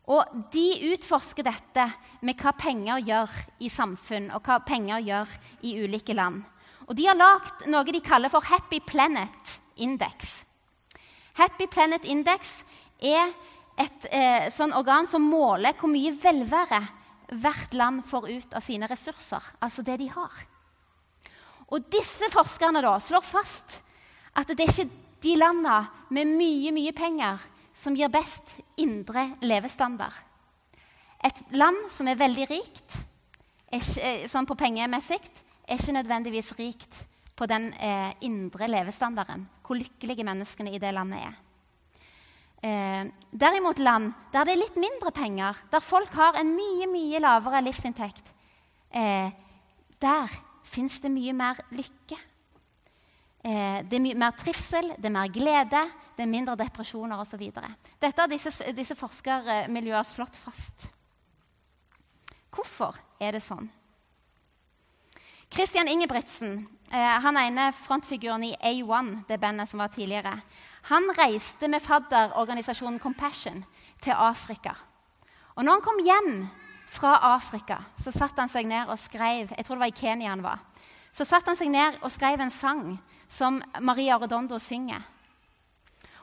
Og 0.05 0.23
De 0.51 0.93
utforsker 0.93 1.43
dette 1.43 1.85
med 2.21 2.35
hva 2.35 2.51
penger 2.57 2.99
gjør 3.07 3.29
i 3.59 3.69
samfunn, 3.69 4.31
og 4.35 4.43
hva 4.43 4.59
penger 4.59 4.99
gjør 4.99 5.27
i 5.63 5.77
ulike 5.79 6.13
land. 6.13 6.43
Og 6.87 6.95
De 6.95 7.07
har 7.07 7.17
lagd 7.17 7.67
noe 7.71 7.83
de 7.87 8.01
kaller 8.03 8.31
for 8.31 8.43
Happy 8.45 8.79
Planet 8.83 9.57
Index. 9.75 10.43
Happy 11.33 11.67
Planet 11.67 12.05
Index 12.05 12.59
er 13.01 13.31
et 13.79 14.07
eh, 14.11 14.49
sånn 14.53 14.73
organ 14.77 15.07
som 15.09 15.23
måler 15.25 15.73
hvor 15.79 15.89
mye 15.89 16.13
velvære 16.13 16.81
hvert 17.33 17.73
land 17.73 18.03
får 18.05 18.27
ut 18.29 18.57
av 18.57 18.61
sine 18.61 18.87
ressurser, 18.89 19.41
altså 19.63 19.81
det 19.85 19.97
de 20.03 20.09
har. 20.13 20.43
Og 21.73 21.87
disse 21.89 22.29
forskerne 22.29 22.83
da 22.85 22.97
slår 23.01 23.25
fast 23.25 23.79
at 24.37 24.51
det 24.51 24.67
er 24.67 24.73
ikke 24.73 25.01
de 25.23 25.33
landene 25.39 25.79
med 26.13 26.35
mye, 26.35 26.73
mye 26.75 26.93
penger 26.93 27.41
som 27.73 27.95
gir 27.97 28.11
best 28.13 28.53
indre 28.77 29.31
levestandard. 29.41 30.13
Et 31.23 31.39
land 31.55 31.87
som 31.89 32.07
er 32.11 32.19
veldig 32.19 32.45
rikt 32.51 32.97
ikke, 33.73 34.01
eh, 34.03 34.25
sånn 34.29 34.45
på 34.45 34.57
pengemessig, 34.59 35.21
er 35.67 35.79
ikke 35.79 35.95
nødvendigvis 35.95 36.53
rikt 36.59 37.07
på 37.35 37.45
den 37.49 37.71
eh, 37.73 38.13
indre 38.21 38.67
levestandarden. 38.67 39.47
Hvor 39.65 39.79
lykkelige 39.79 40.23
menneskene 40.23 40.73
i 40.73 40.81
det 40.81 40.93
landet 40.93 41.23
er. 41.23 41.39
Eh, 42.63 43.05
derimot 43.31 43.79
land 43.79 44.13
der 44.31 44.45
det 44.47 44.53
er 44.53 44.61
litt 44.61 44.75
mindre 44.79 45.11
penger, 45.11 45.57
der 45.71 45.83
folk 45.83 46.13
har 46.15 46.37
en 46.39 46.53
mye 46.55 46.87
mye 46.87 47.19
lavere 47.19 47.59
livsinntekt, 47.65 48.29
eh, 48.89 49.31
der 49.99 50.31
fins 50.63 50.99
det 51.03 51.11
mye 51.11 51.33
mer 51.33 51.59
lykke. 51.75 52.19
Eh, 53.43 53.83
det 53.83 53.97
er 53.97 54.05
mye 54.05 54.15
mer 54.15 54.31
trivsel, 54.39 54.93
det 54.95 55.05
er 55.05 55.17
mer 55.17 55.27
glede, 55.27 55.83
det 56.15 56.23
er 56.23 56.31
mindre 56.31 56.55
depresjoner 56.55 57.19
osv. 57.19 57.43
Dette 57.99 58.21
har 58.21 58.31
disse, 58.31 58.71
disse 58.71 58.95
forskermiljøene 58.95 60.07
slått 60.07 60.39
fast. 60.39 60.87
Hvorfor 62.53 62.95
er 63.19 63.35
det 63.35 63.43
sånn? 63.43 63.67
Christian 65.53 65.87
Ingebrigtsen, 65.87 66.67
eh, 66.91 66.97
han 67.21 67.37
ene 67.37 67.67
frontfiguren 67.77 68.43
i 68.43 68.55
A1, 68.57 69.27
det 69.27 69.37
bandet 69.39 69.69
som 69.69 69.79
var 69.79 69.91
tidligere, 69.93 70.39
han 70.89 71.03
reiste 71.13 71.67
med 71.67 71.81
fadderorganisasjonen 71.81 72.99
Compassion 72.99 73.65
til 74.01 74.11
Afrika. 74.17 74.73
Og 75.55 75.63
når 75.65 75.71
han 75.71 75.81
kom 75.85 76.01
hjem 76.01 76.47
fra 76.89 77.35
Afrika, 77.35 77.77
så 78.01 78.11
satte 78.11 78.41
han 78.41 78.49
seg 78.49 78.65
ned 78.65 78.89
og 78.89 78.97
skrev 78.97 79.53
Jeg 79.53 79.65
tror 79.65 79.75
det 79.75 79.83
var 79.85 79.93
i 79.93 79.99
Kenya 80.01 80.29
han 80.29 80.43
var. 80.43 80.59
Så 81.11 81.23
satte 81.23 81.53
han 81.53 81.61
seg 81.61 81.69
ned 81.69 82.01
og 82.01 82.11
skrev 82.11 82.41
en 82.41 82.49
sang 82.49 82.97
som 83.29 83.61
Maria 83.79 84.17
Redondo 84.17 84.57
synger. 84.59 85.05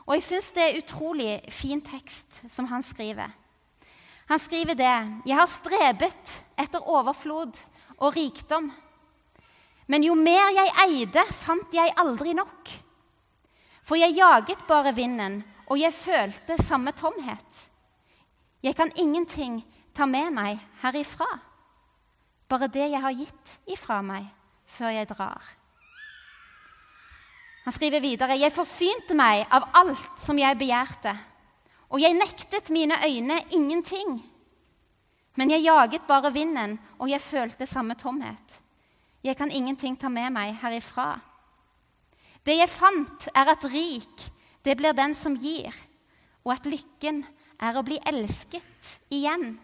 Og 0.05 0.15
jeg 0.15 0.27
syns 0.27 0.51
det 0.51 0.67
er 0.67 0.83
utrolig 0.83 1.39
fin 1.49 1.81
tekst 1.81 2.43
som 2.51 2.67
han 2.67 2.83
skriver. 2.83 3.31
Han 4.27 4.39
skriver 4.39 4.75
det. 4.75 4.95
Jeg 5.25 5.39
har 5.39 5.47
strebet 5.47 6.39
etter 6.59 6.83
overflod 6.83 7.55
og 7.97 8.15
rikdom. 8.15 8.73
Men 9.91 10.05
jo 10.07 10.15
mer 10.15 10.53
jeg 10.55 10.71
eide, 10.85 11.23
fant 11.35 11.73
jeg 11.75 11.91
aldri 11.99 12.31
nok. 12.37 12.69
For 13.83 13.99
jeg 13.99 14.15
jaget 14.15 14.63
bare 14.69 14.93
vinden, 14.95 15.41
og 15.67 15.79
jeg 15.79 15.93
følte 15.93 16.55
samme 16.63 16.93
tomhet. 16.95 17.65
Jeg 18.63 18.75
kan 18.77 18.91
ingenting 18.95 19.59
ta 19.95 20.05
med 20.07 20.31
meg 20.31 20.61
herifra, 20.83 21.27
bare 22.47 22.69
det 22.71 22.87
jeg 22.93 23.01
har 23.03 23.17
gitt 23.17 23.57
ifra 23.67 23.99
meg 24.05 24.29
før 24.71 24.93
jeg 24.95 25.09
drar. 25.09 25.41
Han 27.65 27.73
skriver 27.75 28.01
videre.: 28.01 28.39
Jeg 28.39 28.53
forsynte 28.55 29.15
meg 29.15 29.45
av 29.51 29.67
alt 29.73 30.19
som 30.19 30.39
jeg 30.39 30.57
begjærte, 30.57 31.13
og 31.89 32.01
jeg 32.01 32.15
nektet 32.17 32.69
mine 32.69 32.95
øyne 33.05 33.41
ingenting. 33.51 34.21
Men 35.35 35.51
jeg 35.51 35.63
jaget 35.63 36.07
bare 36.07 36.33
vinden, 36.33 36.79
og 36.99 37.09
jeg 37.09 37.21
følte 37.21 37.65
samme 37.65 37.95
tomhet. 37.95 38.60
Jeg 39.23 39.37
kan 39.37 39.51
ingenting 39.51 39.97
ta 39.99 40.09
med 40.09 40.31
meg 40.33 40.55
herifra. 40.61 41.19
Det 42.45 42.55
jeg 42.57 42.69
fant, 42.73 43.27
er 43.35 43.51
at 43.53 43.65
rik, 43.69 44.23
det 44.65 44.77
blir 44.77 44.97
den 44.97 45.13
som 45.13 45.35
gir, 45.37 45.73
og 46.43 46.55
at 46.55 46.65
lykken 46.65 47.21
er 47.61 47.77
å 47.77 47.83
bli 47.85 47.99
elsket 48.09 48.95
igjen. 49.13 49.59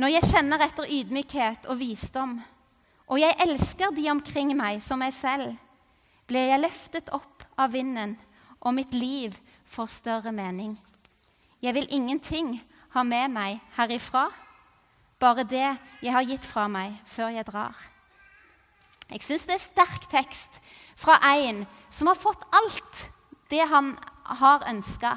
Når 0.00 0.14
jeg 0.16 0.30
kjenner 0.32 0.64
etter 0.64 0.90
ydmykhet 0.90 1.68
og 1.70 1.78
visdom, 1.78 2.38
og 3.10 3.18
jeg 3.20 3.36
elsker 3.42 3.94
de 3.94 4.08
omkring 4.10 4.50
meg 4.58 4.82
som 4.82 5.02
meg 5.02 5.14
selv, 5.14 5.54
ble 6.26 6.46
jeg 6.48 6.62
løftet 6.62 7.10
opp 7.14 7.44
av 7.58 7.74
vinden, 7.74 8.16
og 8.60 8.74
mitt 8.74 8.94
liv 8.94 9.36
får 9.70 9.90
større 10.00 10.32
mening. 10.34 10.74
Jeg 11.62 11.74
vil 11.76 11.90
ingenting 11.94 12.56
ha 12.94 13.02
med 13.06 13.30
meg 13.34 13.60
herifra, 13.76 14.30
bare 15.20 15.44
det 15.44 15.68
jeg 16.00 16.12
har 16.14 16.26
gitt 16.26 16.46
fra 16.48 16.66
meg 16.72 16.96
før 17.08 17.34
jeg 17.34 17.46
drar. 17.48 17.76
Jeg 19.10 19.24
syns 19.26 19.46
det 19.48 19.56
er 19.56 19.64
sterk 19.64 20.06
tekst 20.10 20.60
fra 20.98 21.18
en 21.34 21.64
som 21.90 22.10
har 22.10 22.18
fått 22.18 22.46
alt 22.54 23.04
det 23.50 23.66
han 23.68 23.96
har 24.40 24.64
ønska. 24.70 25.16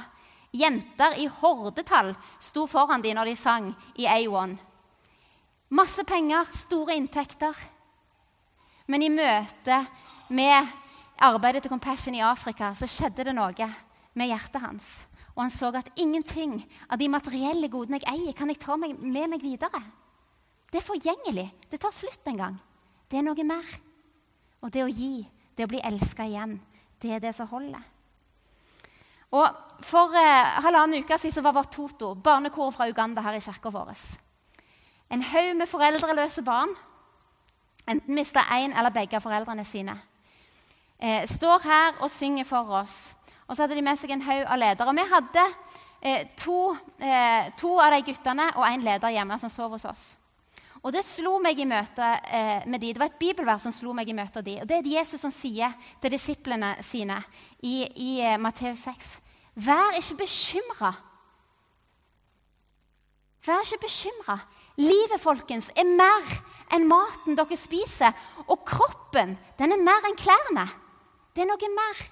Jenter 0.54 1.16
i 1.18 1.28
hordetall 1.42 2.14
sto 2.42 2.66
foran 2.70 3.02
dem 3.02 3.18
når 3.18 3.32
de 3.32 3.36
sang 3.38 3.72
i 3.98 4.06
A1. 4.10 4.58
Masse 5.74 6.04
penger, 6.06 6.50
store 6.54 6.98
inntekter. 6.98 7.58
Men 8.86 9.02
i 9.02 9.10
møte 9.10 9.80
med 10.30 10.70
arbeidet 11.18 11.64
til 11.64 11.74
Compassion 11.74 12.16
i 12.18 12.22
Afrika 12.26 12.74
så 12.78 12.90
skjedde 12.90 13.26
det 13.30 13.34
noe 13.38 13.70
med 14.14 14.30
hjertet 14.30 14.62
hans. 14.62 14.92
Og 15.34 15.42
han 15.42 15.54
så 15.54 15.72
at 15.74 15.90
ingenting 15.98 16.60
av 16.90 17.00
de 17.02 17.10
materielle 17.10 17.70
godene 17.72 18.00
jeg 18.02 18.10
eier, 18.12 18.36
kan 18.38 18.52
jeg 18.52 18.62
ta 18.62 18.78
med 18.78 19.02
meg 19.02 19.42
videre. 19.42 19.82
Det 20.70 20.82
er 20.82 20.86
forgjengelig. 20.86 21.48
Det 21.70 21.80
tar 21.82 21.94
slutt 21.94 22.30
en 22.30 22.38
gang. 22.38 22.60
Det 23.10 23.18
er 23.18 23.26
noe 23.26 23.46
mer. 23.46 23.66
Og 24.62 24.72
det 24.74 24.84
å 24.86 24.92
gi, 24.92 25.26
det 25.58 25.66
å 25.66 25.72
bli 25.72 25.82
elska 25.84 26.26
igjen, 26.30 26.60
det 27.02 27.12
er 27.16 27.24
det 27.24 27.34
som 27.36 27.50
holder. 27.50 27.82
Og 29.34 29.62
For 29.84 30.16
eh, 30.16 30.62
halvannen 30.64 31.04
uke 31.04 31.18
siden 31.20 31.44
var 31.44 31.58
vårt 31.58 31.74
Toto, 31.74 32.14
barnekoret 32.16 32.76
fra 32.78 32.86
Uganda, 32.88 33.22
her 33.26 33.36
i 33.36 33.42
kirka 33.44 33.72
vår. 33.74 33.90
En 35.12 35.26
haug 35.34 35.58
med 35.58 35.68
foreldreløse 35.68 36.44
barn 36.46 36.72
enten 37.88 38.16
mista 38.16 38.40
én 38.40 38.74
eller 38.80 38.90
begge 38.90 39.20
foreldrene 39.22 39.66
sine, 39.66 39.98
eh, 41.00 41.28
står 41.28 41.60
her 41.64 42.02
og 42.02 42.12
synger 42.12 42.44
for 42.44 42.70
oss. 42.82 43.16
Og 43.54 43.58
så 43.58 43.68
hadde 43.68 43.76
de 43.78 43.86
med 43.86 44.00
seg 44.02 44.10
en 44.10 44.24
haug 44.26 44.48
av 44.50 44.58
ledere. 44.58 44.90
Og 44.90 44.96
vi 44.98 45.04
hadde 45.12 45.42
eh, 46.02 46.22
to, 46.42 46.58
eh, 46.98 47.52
to, 47.54 47.76
av 47.78 47.94
de 47.94 48.00
guttene 48.08 48.48
og 48.58 48.64
en 48.66 48.82
leder 48.82 49.14
hjemme 49.14 49.36
som 49.38 49.52
sov 49.54 49.76
hos 49.76 49.86
oss. 49.86 50.06
Og 50.82 50.90
Det 50.96 51.04
slo 51.06 51.36
meg 51.38 51.60
i 51.62 51.68
møte 51.70 52.08
eh, 52.34 52.66
med 52.66 52.82
de. 52.82 52.90
Det 52.96 53.00
var 53.04 53.12
et 53.12 53.20
bibelvers 53.22 53.62
som 53.68 53.76
slo 53.76 53.94
meg 53.94 54.10
i 54.10 54.16
møte 54.18 54.42
med 54.42 54.48
de. 54.48 54.56
Og 54.64 54.72
Det 54.72 54.80
er 54.80 54.88
det 54.88 54.96
Jesus 54.96 55.22
som 55.22 55.32
sier 55.32 55.76
til 56.02 56.16
disiplene 56.16 56.72
sine 56.82 57.20
i, 57.62 57.86
i 57.94 58.10
eh, 58.26 58.40
Matteus 58.42 58.88
6.: 58.90 59.12
Vær 59.54 60.00
ikke 60.00 60.24
bekymra. 60.24 60.92
Vær 63.46 63.62
ikke 63.62 63.84
bekymra. 63.86 64.40
Livet 64.82 65.22
folkens, 65.22 65.70
er 65.78 65.86
mer 65.86 66.34
enn 66.74 66.90
maten 66.90 67.38
dere 67.38 67.60
spiser. 67.62 68.18
Og 68.48 68.66
kroppen 68.66 69.38
den 69.62 69.78
er 69.78 69.86
mer 69.86 70.10
enn 70.10 70.18
klærne. 70.18 70.66
Det 71.38 71.46
er 71.46 71.52
noe 71.54 71.74
mer. 71.78 72.04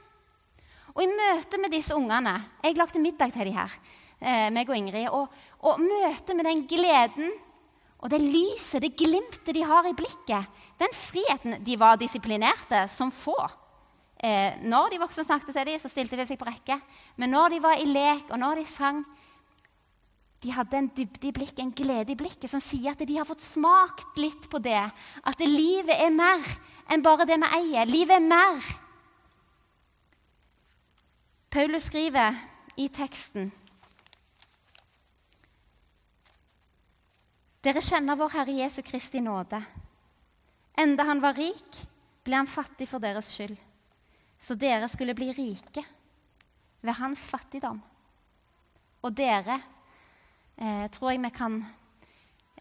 Og 0.95 1.03
i 1.03 1.09
møte 1.09 1.59
med 1.61 1.71
disse 1.71 1.95
ungene 1.95 2.35
Jeg 2.63 2.75
lagde 2.77 2.99
middag 2.99 3.31
til 3.33 3.47
dem 3.47 3.55
her, 3.55 3.71
eh, 4.19 4.49
meg 4.51 4.69
og 4.69 4.77
Ingrid. 4.77 5.07
Og, 5.09 5.31
og 5.59 5.79
møte 5.79 6.35
med 6.35 6.45
den 6.45 6.67
gleden 6.67 7.31
og 8.01 8.09
det 8.09 8.21
lyset, 8.21 8.81
det 8.81 8.97
glimtet 8.97 9.53
de 9.53 9.63
har 9.63 9.85
i 9.85 9.93
blikket, 9.93 10.61
den 10.81 10.93
friheten 10.97 11.59
De 11.61 11.77
var 11.77 11.99
disiplinerte 12.01 12.87
som 12.89 13.11
få. 13.13 13.37
Eh, 14.17 14.57
når 14.65 14.89
de 14.89 15.01
voksne 15.01 15.25
snakket 15.25 15.53
til 15.53 15.67
dem, 15.69 15.79
så 15.81 15.89
stilte 15.89 16.17
de 16.17 16.25
seg 16.25 16.39
på 16.39 16.47
rekke. 16.49 16.79
Men 17.21 17.33
når 17.33 17.53
de 17.53 17.59
var 17.61 17.77
i 17.77 17.85
lek, 17.85 18.29
og 18.29 18.41
når 18.41 18.61
de 18.61 18.65
sang, 18.65 19.03
de 20.41 20.53
hadde 20.53 20.77
en 20.77 20.89
dybde 20.97 21.29
i 21.29 21.33
blikket, 21.33 21.61
en 21.61 21.73
glede 21.77 22.13
i 22.13 22.17
blikket, 22.17 22.49
som 22.49 22.61
sier 22.61 22.95
at 22.95 23.01
de 23.05 23.17
har 23.17 23.29
fått 23.29 23.45
smakt 23.45 24.17
litt 24.17 24.49
på 24.49 24.57
det. 24.57 24.81
At 25.21 25.41
livet 25.45 25.93
er 25.93 26.13
mer 26.13 26.41
enn 26.89 27.05
bare 27.05 27.27
det 27.29 27.37
vi 27.37 27.51
eier. 27.59 27.89
Livet 27.89 28.17
er 28.17 28.25
mer. 28.25 28.71
Paulus 31.51 31.83
skriver 31.83 32.37
i 32.79 32.85
teksten 32.95 33.49
Dere 37.59 37.81
kjenner 37.83 38.15
vår 38.15 38.29
Herre 38.31 38.53
Jesu 38.55 38.79
Kristi 38.87 39.19
nåde. 39.19 39.59
Enda 40.79 41.03
han 41.09 41.19
var 41.19 41.35
rik, 41.35 41.81
ble 42.23 42.37
han 42.39 42.47
fattig 42.47 42.87
for 42.87 43.03
deres 43.03 43.27
skyld. 43.35 43.57
så 44.39 44.55
dere 44.55 44.87
skulle 44.87 45.13
bli 45.13 45.27
rike 45.33 45.83
ved 46.81 46.95
hans 46.97 47.27
fattigdom. 47.29 47.81
Og 49.03 49.11
dere 49.13 49.59
eh, 50.55 50.87
tror 50.87 51.11
jeg 51.11 51.21
vi 51.21 51.31
kan 51.35 51.65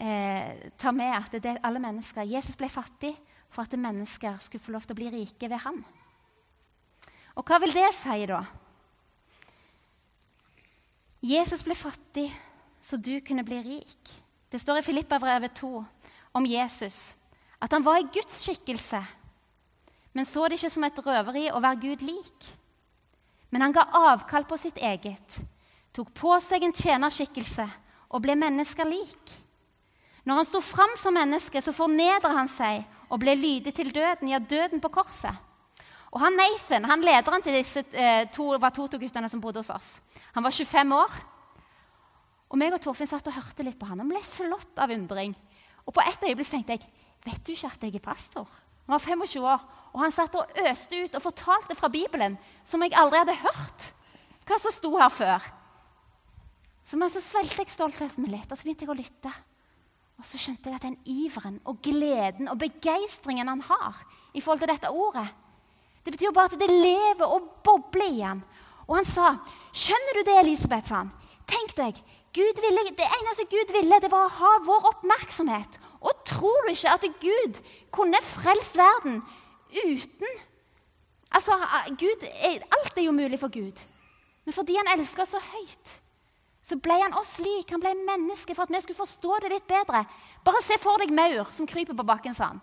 eh, 0.02 0.66
ta 0.76 0.90
med 0.90 1.14
at 1.14 1.38
det 1.38 1.46
er 1.46 1.62
alle 1.62 1.78
mennesker 1.78 2.26
Jesus 2.26 2.58
ble 2.58 2.68
fattig 2.68 3.14
for 3.48 3.62
at 3.62 3.78
mennesker 3.78 4.42
skulle 4.42 4.64
få 4.64 4.74
lov 4.74 4.82
til 4.82 4.98
å 4.98 5.00
bli 5.00 5.12
rike 5.14 5.48
ved 5.48 5.62
han. 5.62 5.78
Og 7.38 7.46
hva 7.46 7.60
vil 7.62 7.72
det 7.72 7.92
si, 7.94 8.26
da? 8.26 8.42
Jesus 11.20 11.62
ble 11.64 11.76
fattig 11.76 12.30
så 12.80 12.96
du 12.96 13.20
kunne 13.20 13.44
bli 13.44 13.60
rik. 13.62 14.12
Det 14.50 14.58
står 14.58 14.80
i 14.80 14.84
Filippabrevet 14.86 15.54
2 15.60 15.72
om 16.32 16.46
Jesus 16.46 17.14
at 17.60 17.72
han 17.76 17.84
var 17.84 18.00
i 18.00 18.08
Guds 18.08 18.38
skikkelse, 18.40 19.02
men 20.16 20.24
så 20.24 20.46
det 20.48 20.56
ikke 20.56 20.70
som 20.72 20.86
et 20.86 21.00
røveri 21.04 21.50
å 21.52 21.60
være 21.60 21.80
Gud 21.82 22.04
lik. 22.08 22.46
Men 23.52 23.66
han 23.66 23.74
ga 23.76 23.84
avkall 24.14 24.46
på 24.48 24.56
sitt 24.58 24.78
eget, 24.80 25.36
tok 25.92 26.08
på 26.16 26.32
seg 26.40 26.64
en 26.64 26.74
tjenerskikkelse 26.74 27.66
og 28.08 28.24
ble 28.24 28.38
mennesker 28.38 28.88
lik. 28.88 29.34
Når 30.24 30.40
han 30.40 30.48
sto 30.48 30.62
fram 30.64 30.96
som 30.96 31.14
menneske, 31.14 31.60
så 31.60 31.74
fornedret 31.76 32.32
han 32.32 32.48
seg 32.48 32.82
og 33.10 33.20
ble 33.20 33.36
lydig 33.36 33.74
til 33.76 33.92
døden, 33.92 34.32
ja, 34.32 34.38
døden 34.38 34.80
på 34.80 34.92
korset. 34.94 35.36
Og 36.10 36.18
han 36.24 36.34
Nathan, 36.34 36.88
han 36.90 37.04
lederen 37.06 37.42
til 37.42 37.54
disse 37.54 37.84
eh, 37.94 38.24
to 38.34 38.48
Watoto-guttene 38.58 39.28
som 39.30 39.42
bodde 39.42 39.62
hos 39.62 39.70
oss, 39.70 39.90
han 40.34 40.46
var 40.46 40.54
25 40.54 40.94
år. 40.96 41.20
Og 42.50 42.58
meg 42.58 42.74
og 42.74 42.82
Torfinn 42.82 43.06
satt 43.06 43.28
og 43.30 43.36
hørte 43.36 43.62
litt 43.62 43.78
på 43.78 43.86
han 43.86 44.02
og 44.02 44.10
ble 44.10 44.22
slått 44.26 44.80
av 44.82 44.90
undring. 44.90 45.36
Og 45.86 45.94
på 45.94 46.02
et 46.02 46.26
øyeblikk 46.26 46.50
tenkte 46.50 46.76
jeg 46.78 46.88
vet 47.26 47.44
du 47.46 47.52
ikke 47.52 47.70
at 47.70 47.86
jeg 47.86 47.94
er 47.94 48.02
pastor? 48.02 48.48
Han 48.86 48.96
var 48.96 49.04
25 49.04 49.46
år, 49.46 49.62
og 49.92 50.02
han 50.02 50.14
satt 50.14 50.34
og 50.34 50.60
øste 50.66 51.04
ut 51.04 51.14
og 51.14 51.22
fortalte 51.22 51.76
fra 51.78 51.90
Bibelen 51.92 52.34
som 52.66 52.82
jeg 52.82 52.96
aldri 52.98 53.20
hadde 53.22 53.38
hørt 53.44 53.90
hva 54.50 54.58
som 54.58 54.74
sto 54.74 54.90
her 54.98 55.12
før. 55.14 55.44
Så, 56.82 56.98
men 56.98 57.12
så 57.12 57.22
svelget 57.22 57.60
jeg 57.60 57.70
stoltheten 57.70 58.24
min 58.24 58.32
litt, 58.34 58.50
og 58.50 58.58
så 58.58 58.66
begynte 58.66 58.82
jeg 58.82 58.90
å 58.90 58.98
lytte. 58.98 59.30
Og 60.18 60.26
så 60.26 60.40
skjønte 60.40 60.72
jeg 60.72 60.80
at 60.80 60.86
den 60.88 60.96
iveren 61.06 61.60
og 61.70 61.78
gleden 61.84 62.50
og 62.50 62.58
begeistringen 62.58 63.46
han 63.46 63.62
har 63.68 64.00
i 64.34 64.42
forhold 64.42 64.64
til 64.64 64.72
dette 64.72 64.90
ordet, 64.90 65.28
det 66.04 66.12
betyr 66.14 66.32
bare 66.32 66.52
at 66.52 66.60
det 66.60 66.70
lever 66.70 67.26
og 67.26 67.48
bobler 67.64 68.08
igjen. 68.08 68.44
Og 68.88 68.96
han 68.96 69.04
sa, 69.04 69.36
'Skjønner 69.72 70.14
du 70.18 70.22
det, 70.30 70.38
Elisabeth?' 70.40 70.88
sa 70.88 70.94
han. 70.94 71.12
Tenk 71.46 71.76
deg, 71.76 71.94
ville, 72.34 72.96
Det 72.96 73.08
eneste 73.18 73.44
Gud 73.50 73.72
ville, 73.72 74.00
det 74.00 74.10
var 74.10 74.26
å 74.26 74.36
ha 74.38 74.52
vår 74.64 74.86
oppmerksomhet. 74.92 75.78
Og 76.00 76.12
tror 76.24 76.66
du 76.66 76.70
ikke 76.70 76.94
at 76.94 77.04
Gud 77.20 77.60
kunne 77.92 78.22
frelst 78.22 78.76
verden 78.76 79.22
uten 79.86 80.26
Altså, 81.30 81.54
Gud, 81.98 82.26
Alt 82.42 82.98
er 82.98 83.02
jo 83.02 83.12
mulig 83.12 83.38
for 83.38 83.48
Gud. 83.48 83.78
Men 84.44 84.52
fordi 84.52 84.74
han 84.76 84.98
elsker 84.98 85.22
oss 85.22 85.36
så 85.36 85.38
høyt, 85.38 85.92
så 86.66 86.76
ble 86.76 86.96
han 87.02 87.14
oss 87.14 87.36
lik. 87.38 87.70
Han 87.70 87.82
ble 87.82 87.92
menneske 87.94 88.54
for 88.54 88.66
at 88.66 88.72
vi 88.74 88.80
skulle 88.82 88.98
forstå 88.98 89.36
det 89.44 89.52
litt 89.52 89.68
bedre. 89.70 90.04
Bare 90.44 90.62
se 90.62 90.78
for 90.82 90.98
deg 90.98 91.12
maur 91.14 91.52
som 91.54 91.68
kryper 91.70 91.94
på 91.94 92.06
bakken, 92.08 92.34
sa 92.34 92.50
han. 92.50 92.60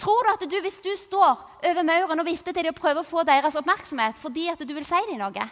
Tror 0.00 0.24
du 0.24 0.30
at 0.32 0.44
du, 0.48 0.56
hvis 0.64 0.80
du 0.80 0.90
står 0.96 1.42
over 1.68 1.82
mauren 1.84 2.22
og 2.22 2.28
vifter 2.28 2.54
til 2.56 2.64
dem 2.64 2.72
og 2.72 2.80
prøver 2.80 3.02
å 3.02 3.06
få 3.08 3.24
deres 3.28 3.56
oppmerksomhet 3.60 4.20
fordi 4.20 4.48
at 4.52 4.62
du 4.64 4.72
vil 4.72 4.86
si 4.86 5.00
dem 5.10 5.20
noe, 5.20 5.48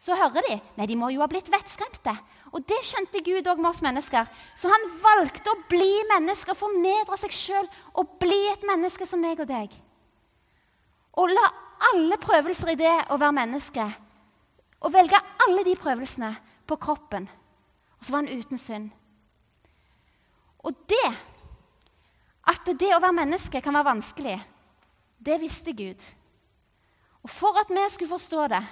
så 0.00 0.16
hører 0.18 0.44
de? 0.48 0.56
Nei, 0.78 0.86
de 0.88 0.96
må 1.00 1.10
jo 1.12 1.22
ha 1.22 1.28
blitt 1.30 1.50
vettskremte. 1.52 2.12
Og 2.54 2.62
det 2.68 2.80
skjønte 2.86 3.22
Gud 3.24 3.48
òg 3.50 3.60
med 3.60 3.70
oss 3.72 3.82
mennesker. 3.82 4.28
Så 4.56 4.70
han 4.70 4.84
valgte 5.02 5.52
å 5.52 5.62
bli 5.70 5.90
menneske, 6.10 6.54
fornedre 6.56 7.18
seg 7.18 7.34
sjøl 7.34 7.68
og 7.98 8.16
bli 8.22 8.40
et 8.52 8.66
menneske 8.68 9.08
som 9.08 9.22
meg 9.22 9.42
og 9.42 9.48
deg. 9.50 9.72
Og 11.18 11.32
la 11.32 11.46
alle 11.90 12.18
prøvelser 12.20 12.74
i 12.74 12.80
det 12.80 12.94
å 13.10 13.18
være 13.20 13.36
menneske 13.36 13.86
og 14.84 14.92
velge 14.92 15.18
alle 15.46 15.64
de 15.64 15.74
prøvelsene 15.80 16.30
på 16.68 16.76
kroppen. 16.80 17.26
Og 17.98 18.04
så 18.04 18.12
var 18.12 18.24
han 18.24 18.40
uten 18.40 18.60
synd. 18.60 18.90
Og 20.64 20.76
det, 20.88 21.08
at 22.44 22.68
det 22.78 22.90
å 22.92 23.00
være 23.00 23.16
menneske 23.16 23.60
kan 23.64 23.74
være 23.74 23.90
vanskelig, 23.92 24.38
det 25.24 25.40
visste 25.40 25.72
Gud. 25.72 26.00
Og 27.24 27.30
for 27.32 27.56
at 27.56 27.70
vi 27.72 27.84
skulle 27.90 28.12
forstå 28.12 28.46
det, 28.52 28.62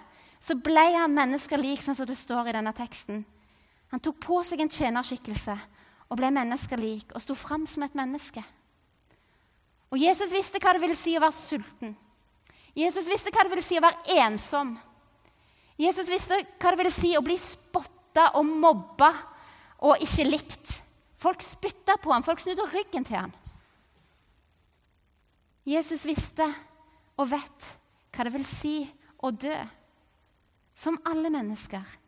så 0.42 0.56
ble 0.58 0.84
han 0.96 1.14
mennesker 1.14 1.60
lik, 1.60 1.80
sånn 1.84 1.96
som 1.96 2.08
det 2.08 2.18
står 2.18 2.50
i 2.50 2.56
denne 2.56 2.72
teksten. 2.76 3.22
Han 3.92 4.00
tok 4.02 4.18
på 4.24 4.40
seg 4.44 4.60
en 4.60 4.72
tjenerskikkelse 4.72 5.54
og 6.08 6.18
ble 6.18 6.32
menneskelik 6.34 7.14
og 7.14 7.22
sto 7.24 7.36
fram 7.38 7.64
som 7.68 7.84
et 7.86 7.96
menneske. 7.96 8.42
Og 9.92 10.00
Jesus 10.00 10.32
visste 10.32 10.60
hva 10.60 10.72
det 10.74 10.82
ville 10.82 10.96
si 10.96 11.14
å 11.16 11.22
være 11.22 11.36
sulten. 11.36 11.92
Jesus 12.76 13.08
visste 13.08 13.32
hva 13.32 13.44
det 13.44 13.52
ville 13.52 13.64
si 13.64 13.76
å 13.76 13.84
være 13.84 14.16
ensom. 14.24 14.72
Jesus 15.80 16.08
visste 16.08 16.38
hva 16.60 16.72
det 16.72 16.80
ville 16.80 16.94
si 16.94 17.12
å 17.16 17.24
bli 17.24 17.36
spotta 17.40 18.30
og 18.40 18.48
mobba 18.48 19.12
og 19.84 20.00
ikke 20.04 20.28
likt. 20.28 20.74
Folk 21.20 21.44
spytta 21.44 21.98
på 22.00 22.12
ham, 22.12 22.24
folk 22.24 22.40
snudde 22.40 22.66
ryggen 22.72 23.04
til 23.06 23.20
ham. 23.20 23.32
Jesus 25.68 26.04
visste 26.08 26.46
og 27.16 27.30
vet 27.30 27.72
hva 28.12 28.26
det 28.26 28.34
vil 28.34 28.46
si 28.46 28.76
å 29.22 29.30
dø, 29.30 29.56
som 30.74 30.98
alle 31.06 31.30
mennesker 31.30 31.98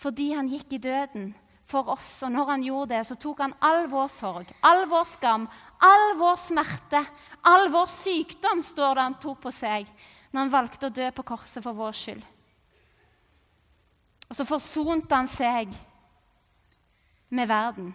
fordi 0.00 0.30
han 0.32 0.48
gikk 0.48 0.72
i 0.72 0.80
døden 0.80 1.26
for 1.68 1.90
oss. 1.92 2.22
Og 2.24 2.32
når 2.32 2.52
han 2.54 2.62
gjorde 2.64 2.94
det, 2.94 3.02
så 3.06 3.16
tok 3.20 3.42
han 3.44 3.54
all 3.64 3.84
vår 3.90 4.08
sorg, 4.12 4.48
all 4.64 4.86
vår 4.88 5.06
skam, 5.10 5.46
all 5.84 6.14
vår 6.16 6.38
smerte, 6.40 7.02
all 7.46 7.68
vår 7.72 7.90
sykdom, 7.92 8.62
står 8.64 8.96
det 8.96 9.06
han 9.06 9.18
tok 9.20 9.42
på 9.44 9.52
seg 9.54 9.88
når 10.30 10.40
han 10.40 10.52
valgte 10.52 10.88
å 10.88 10.94
dø 10.94 11.08
på 11.12 11.26
korset 11.26 11.62
for 11.64 11.76
vår 11.76 11.96
skyld. 12.00 12.22
Og 14.30 14.38
så 14.38 14.46
forsonte 14.46 15.16
han 15.16 15.28
seg 15.28 15.72
med 17.34 17.50
verden 17.50 17.90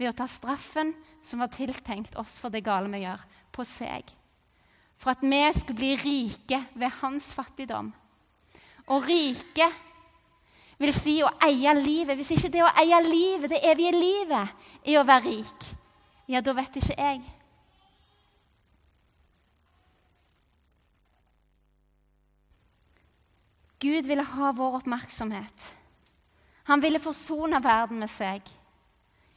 ved 0.00 0.08
å 0.10 0.16
ta 0.16 0.26
straffen 0.28 0.94
som 1.22 1.42
var 1.42 1.52
tiltenkt 1.52 2.16
oss 2.20 2.38
for 2.40 2.52
det 2.52 2.64
gale 2.64 2.90
vi 2.92 3.04
gjør, 3.04 3.22
på 3.52 3.66
seg. 3.68 4.08
For 5.00 5.14
at 5.14 5.22
vi 5.24 5.42
skulle 5.56 5.80
bli 5.80 5.94
rike 5.96 6.62
ved 6.74 6.98
hans 7.00 7.32
fattigdom. 7.36 7.92
Og 8.90 9.06
rike 9.06 9.68
vil 10.80 10.92
si 10.96 11.18
å 11.24 11.32
eie 11.44 11.72
livet. 11.76 12.16
Hvis 12.18 12.34
ikke 12.36 12.52
det 12.52 12.64
å 12.64 12.72
eie 12.82 13.00
livet, 13.04 13.50
det 13.52 13.60
evige 13.68 13.92
livet, 13.96 14.56
er 14.84 15.00
å 15.00 15.06
være 15.06 15.26
rik, 15.28 15.68
ja, 16.30 16.40
da 16.40 16.54
vet 16.56 16.76
ikke 16.78 16.96
jeg. 16.96 17.20
Gud 23.80 24.06
ville 24.06 24.24
ha 24.36 24.50
vår 24.52 24.82
oppmerksomhet. 24.82 25.68
Han 26.68 26.82
ville 26.84 27.00
forsone 27.00 27.62
verden 27.64 28.02
med 28.02 28.12
seg. 28.12 28.44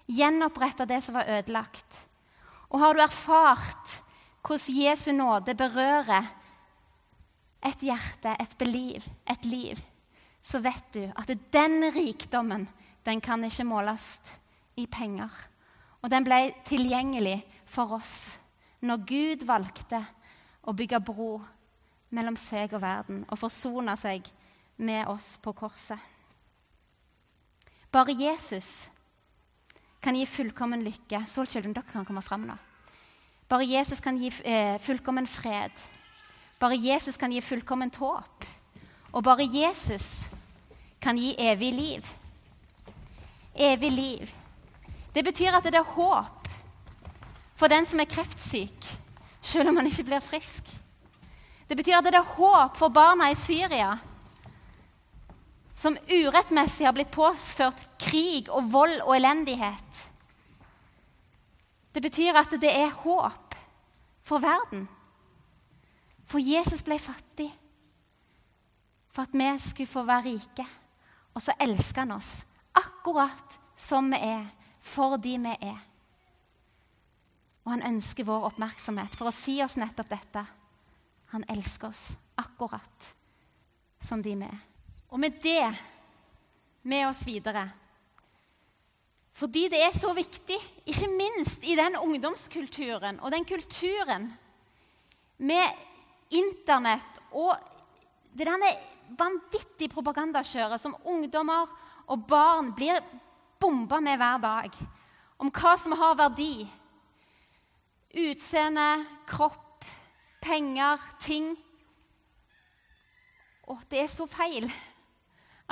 Gjenopprette 0.08 0.88
det 0.90 1.00
som 1.04 1.16
var 1.16 1.30
ødelagt. 1.38 2.00
Og 2.70 2.80
har 2.82 2.94
du 2.94 3.04
erfart 3.04 4.00
hvordan 4.44 4.76
Jesu 4.76 5.12
nåde 5.16 5.56
berører 5.56 6.28
et 7.64 7.84
hjerte, 7.86 8.36
et 8.40 8.58
beliv, 8.60 9.06
et 9.30 9.46
liv? 9.46 9.80
så 10.44 10.60
vet 10.60 10.94
du 10.94 11.04
at 11.08 11.32
den 11.52 11.88
rikdommen 11.96 12.68
den 13.06 13.22
kan 13.22 13.44
ikke 13.44 13.64
måles 13.64 14.20
i 14.76 14.86
penger. 14.88 15.32
Og 16.04 16.12
den 16.12 16.26
ble 16.28 16.52
tilgjengelig 16.68 17.40
for 17.66 17.96
oss 18.00 18.16
når 18.84 19.06
Gud 19.08 19.46
valgte 19.48 20.02
å 20.68 20.76
bygge 20.76 21.00
bro 21.00 21.38
mellom 22.14 22.36
seg 22.40 22.76
og 22.76 22.84
verden 22.84 23.24
og 23.30 23.40
forsone 23.40 23.96
seg 24.00 24.28
med 24.84 25.08
oss 25.08 25.38
på 25.40 25.54
korset. 25.56 26.00
Bare 27.94 28.16
Jesus 28.18 28.90
kan 30.04 30.16
gi 30.16 30.26
fullkommen 30.28 30.84
lykke. 30.84 31.24
Solkjølven, 31.30 31.74
dere 31.76 31.88
kan 31.88 32.06
komme 32.06 32.24
fram 32.26 32.46
nå. 32.50 32.58
Bare 33.50 33.66
Jesus 33.68 34.02
kan 34.04 34.18
gi 34.20 34.32
eh, 34.44 34.76
fullkommen 34.82 35.28
fred. 35.28 35.72
Bare 36.60 36.78
Jesus 36.80 37.18
kan 37.20 37.32
gi 37.32 37.42
fullkomment 37.44 37.96
håp. 38.02 38.48
Og 39.14 39.24
bare 39.24 39.46
Jesus 39.48 40.26
kan 41.04 41.18
gi 41.20 41.34
evig 41.40 41.74
liv. 41.74 42.08
Evig 43.54 43.92
liv. 43.92 44.32
Det 45.14 45.24
betyr 45.24 45.54
at 45.54 45.68
det 45.68 45.78
er 45.78 45.96
håp 45.96 46.48
for 47.56 47.70
den 47.70 47.86
som 47.86 48.02
er 48.02 48.10
kreftsyk, 48.10 48.88
selv 49.42 49.70
om 49.70 49.78
han 49.78 49.88
ikke 49.88 50.08
blir 50.08 50.24
frisk. 50.24 50.72
Det 51.70 51.78
betyr 51.78 52.00
at 52.00 52.08
det 52.10 52.18
er 52.18 52.34
håp 52.36 52.80
for 52.80 52.92
barna 52.92 53.30
i 53.32 53.38
Syria, 53.38 53.94
som 55.84 55.98
urettmessig 56.08 56.86
har 56.88 56.96
blitt 56.96 57.12
påført 57.12 57.82
krig 58.00 58.48
og 58.48 58.70
vold 58.72 59.02
og 59.04 59.18
elendighet. 59.18 60.04
Det 61.92 62.02
betyr 62.02 62.40
at 62.40 62.56
det 62.62 62.72
er 62.72 62.96
håp 63.04 63.58
for 64.24 64.40
verden. 64.40 64.88
For 66.24 66.40
Jesus 66.40 66.82
ble 66.88 66.98
fattig 67.04 67.52
for 69.14 69.28
at 69.28 69.36
vi 69.36 69.50
skulle 69.62 69.92
få 69.92 70.06
være 70.08 70.32
rike. 70.32 70.66
Og 71.36 71.42
så 71.42 71.54
elsker 71.62 72.02
han 72.02 72.16
oss 72.16 72.32
akkurat 72.74 73.60
som 73.78 74.08
vi 74.10 74.18
er, 74.24 74.48
for 74.80 75.18
de 75.18 75.38
vi 75.38 75.54
er. 75.54 75.80
Og 77.64 77.76
han 77.76 77.88
ønsker 77.94 78.26
vår 78.28 78.50
oppmerksomhet 78.50 79.16
for 79.16 79.30
å 79.30 79.36
si 79.36 79.60
oss 79.64 79.78
nettopp 79.78 80.10
dette. 80.10 80.46
Han 81.36 81.46
elsker 81.50 81.92
oss 81.92 82.14
akkurat 82.40 83.14
som 84.02 84.24
de 84.24 84.36
vi 84.36 84.48
er. 84.48 84.73
Og 85.14 85.20
med 85.22 85.36
det 85.44 85.70
med 86.90 87.06
oss 87.06 87.22
videre. 87.28 87.68
Fordi 89.34 89.68
det 89.70 89.82
er 89.86 89.94
så 89.94 90.10
viktig, 90.14 90.58
ikke 90.90 91.10
minst 91.10 91.64
i 91.66 91.76
den 91.78 91.98
ungdomskulturen 91.98 93.20
og 93.22 93.32
den 93.34 93.46
kulturen 93.46 94.28
med 95.38 95.84
Internett 96.34 97.20
og 97.30 97.54
det 98.34 98.48
denne 98.50 98.70
vanvittige 99.18 99.92
propagandakjøret 99.94 100.82
som 100.82 100.96
ungdommer 101.06 101.70
og 102.10 102.24
barn 102.30 102.72
blir 102.74 102.98
bomba 103.62 104.00
med 104.02 104.18
hver 104.18 104.40
dag, 104.42 104.80
om 105.38 105.52
hva 105.54 105.76
som 105.78 105.94
har 105.98 106.18
verdi. 106.18 106.66
Utseende, 108.18 109.06
kropp, 109.30 109.86
penger, 110.42 111.06
ting. 111.22 111.54
Og 113.70 113.86
det 113.90 114.02
er 114.04 114.12
så 114.12 114.26
feil 114.30 114.68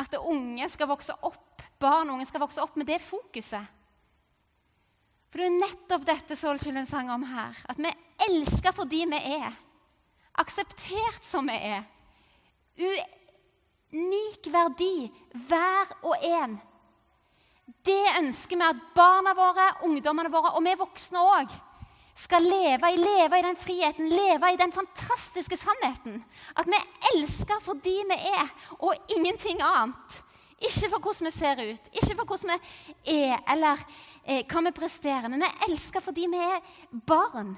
at 0.02 0.18
unge 0.20 0.68
skal 0.70 0.90
vokse 0.90 1.16
opp, 1.28 1.64
barn 1.82 2.10
og 2.10 2.18
unge 2.18 2.28
skal 2.30 2.44
vokse 2.44 2.62
opp 2.64 2.78
med 2.80 2.90
det 2.90 3.00
fokuset. 3.04 3.78
For 5.32 5.40
det 5.40 5.48
er 5.48 5.60
nettopp 5.62 6.06
dette 6.08 6.36
Solkjellund 6.36 6.90
sang 6.90 7.12
om 7.14 7.24
her. 7.24 7.56
At 7.72 7.80
vi 7.80 7.92
elsker 8.28 8.76
fordi 8.76 9.06
vi 9.08 9.20
er. 9.38 9.54
Akseptert 10.42 11.24
som 11.24 11.48
vi 11.48 11.56
er. 11.72 11.86
Unik 13.92 14.50
verdi, 14.52 15.08
hver 15.48 15.96
og 16.04 16.16
en. 16.20 16.58
Det 17.86 18.04
ønsker 18.20 18.60
vi 18.60 18.68
at 18.68 18.86
barna 18.96 19.34
våre, 19.38 19.70
ungdommene 19.88 20.32
våre 20.32 20.52
og 20.58 20.66
vi 20.66 20.76
voksne 20.80 21.24
òg 21.38 21.56
skal 22.22 22.46
leve 22.46 22.92
i, 22.94 22.98
leve 23.00 23.40
i 23.40 23.46
den 23.46 23.58
friheten, 23.58 24.10
leve 24.10 24.52
i 24.54 24.60
den 24.60 24.74
fantastiske 24.74 25.58
sannheten. 25.58 26.20
At 26.56 26.70
vi 26.70 26.80
elsker 27.16 27.62
fordi 27.64 27.96
vi 28.10 28.18
er, 28.34 28.52
og 28.80 29.16
ingenting 29.16 29.64
annet. 29.66 30.20
Ikke 30.62 30.92
for 30.92 31.02
hvordan 31.02 31.26
vi 31.26 31.34
ser 31.34 31.62
ut, 31.66 31.88
ikke 31.90 32.16
for 32.20 32.30
hvordan 32.30 32.52
vi 32.54 33.16
er, 33.24 33.40
eller 33.50 33.82
eh, 34.22 34.44
hva 34.46 34.62
vi 34.68 34.74
presterer. 34.78 35.26
Men 35.34 35.42
vi 35.42 35.72
elsker 35.72 36.04
fordi 36.06 36.28
vi 36.30 36.44
er 36.46 36.60
barn. 37.10 37.56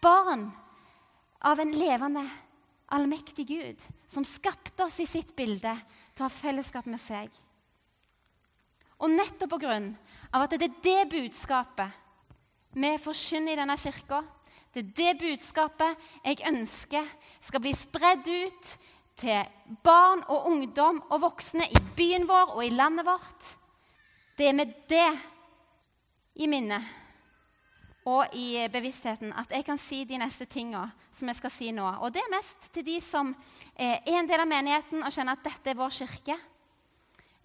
Barn 0.00 0.48
av 1.44 1.60
en 1.60 1.74
levende, 1.76 2.24
allmektig 2.88 3.46
Gud 3.48 3.84
som 4.08 4.24
skapte 4.24 4.86
oss 4.86 5.00
i 5.02 5.08
sitt 5.08 5.34
bilde 5.36 5.74
til 6.14 6.24
å 6.24 6.28
ha 6.28 6.32
fellesskap 6.32 6.88
med 6.88 7.02
seg. 7.02 7.28
Og 8.96 9.12
nettopp 9.12 9.52
på 9.52 9.60
grunn 9.66 9.90
av 10.32 10.46
at 10.46 10.56
det 10.56 10.70
er 10.70 10.82
det 10.84 11.00
budskapet 11.12 12.05
vi 12.76 12.96
forkynner 13.00 13.54
i 13.54 13.58
denne 13.58 13.76
kirka, 13.80 14.20
det 14.74 14.82
er 14.82 14.92
det 14.96 15.20
budskapet 15.22 16.08
jeg 16.20 16.42
ønsker 16.44 17.06
skal 17.40 17.62
bli 17.64 17.72
spredd 17.72 18.26
ut 18.28 18.72
til 19.16 19.78
barn 19.84 20.20
og 20.28 20.50
ungdom 20.50 21.00
og 21.08 21.22
voksne 21.22 21.64
i 21.72 21.80
byen 21.96 22.26
vår 22.28 22.52
og 22.58 22.60
i 22.66 22.74
landet 22.74 23.06
vårt. 23.06 23.48
Det 24.36 24.50
er 24.50 24.58
med 24.58 24.74
det 24.90 25.08
i 26.36 26.48
minnet 26.52 26.84
og 28.06 28.36
i 28.36 28.66
bevisstheten 28.70 29.32
at 29.32 29.50
jeg 29.50 29.64
kan 29.66 29.80
si 29.80 30.04
de 30.04 30.20
neste 30.20 30.44
tinga 30.44 30.84
som 31.16 31.32
jeg 31.32 31.40
skal 31.40 31.54
si 31.54 31.72
nå. 31.72 31.86
Og 32.04 32.12
det 32.12 32.20
er 32.20 32.34
mest 32.36 32.68
til 32.74 32.84
de 32.86 33.00
som 33.00 33.32
er 33.72 34.04
en 34.12 34.28
del 34.28 34.44
av 34.44 34.50
menigheten 34.50 35.02
og 35.02 35.14
kjenner 35.14 35.40
at 35.40 35.48
dette 35.48 35.72
er 35.72 35.80
vår 35.80 35.96
kirke. 35.96 36.36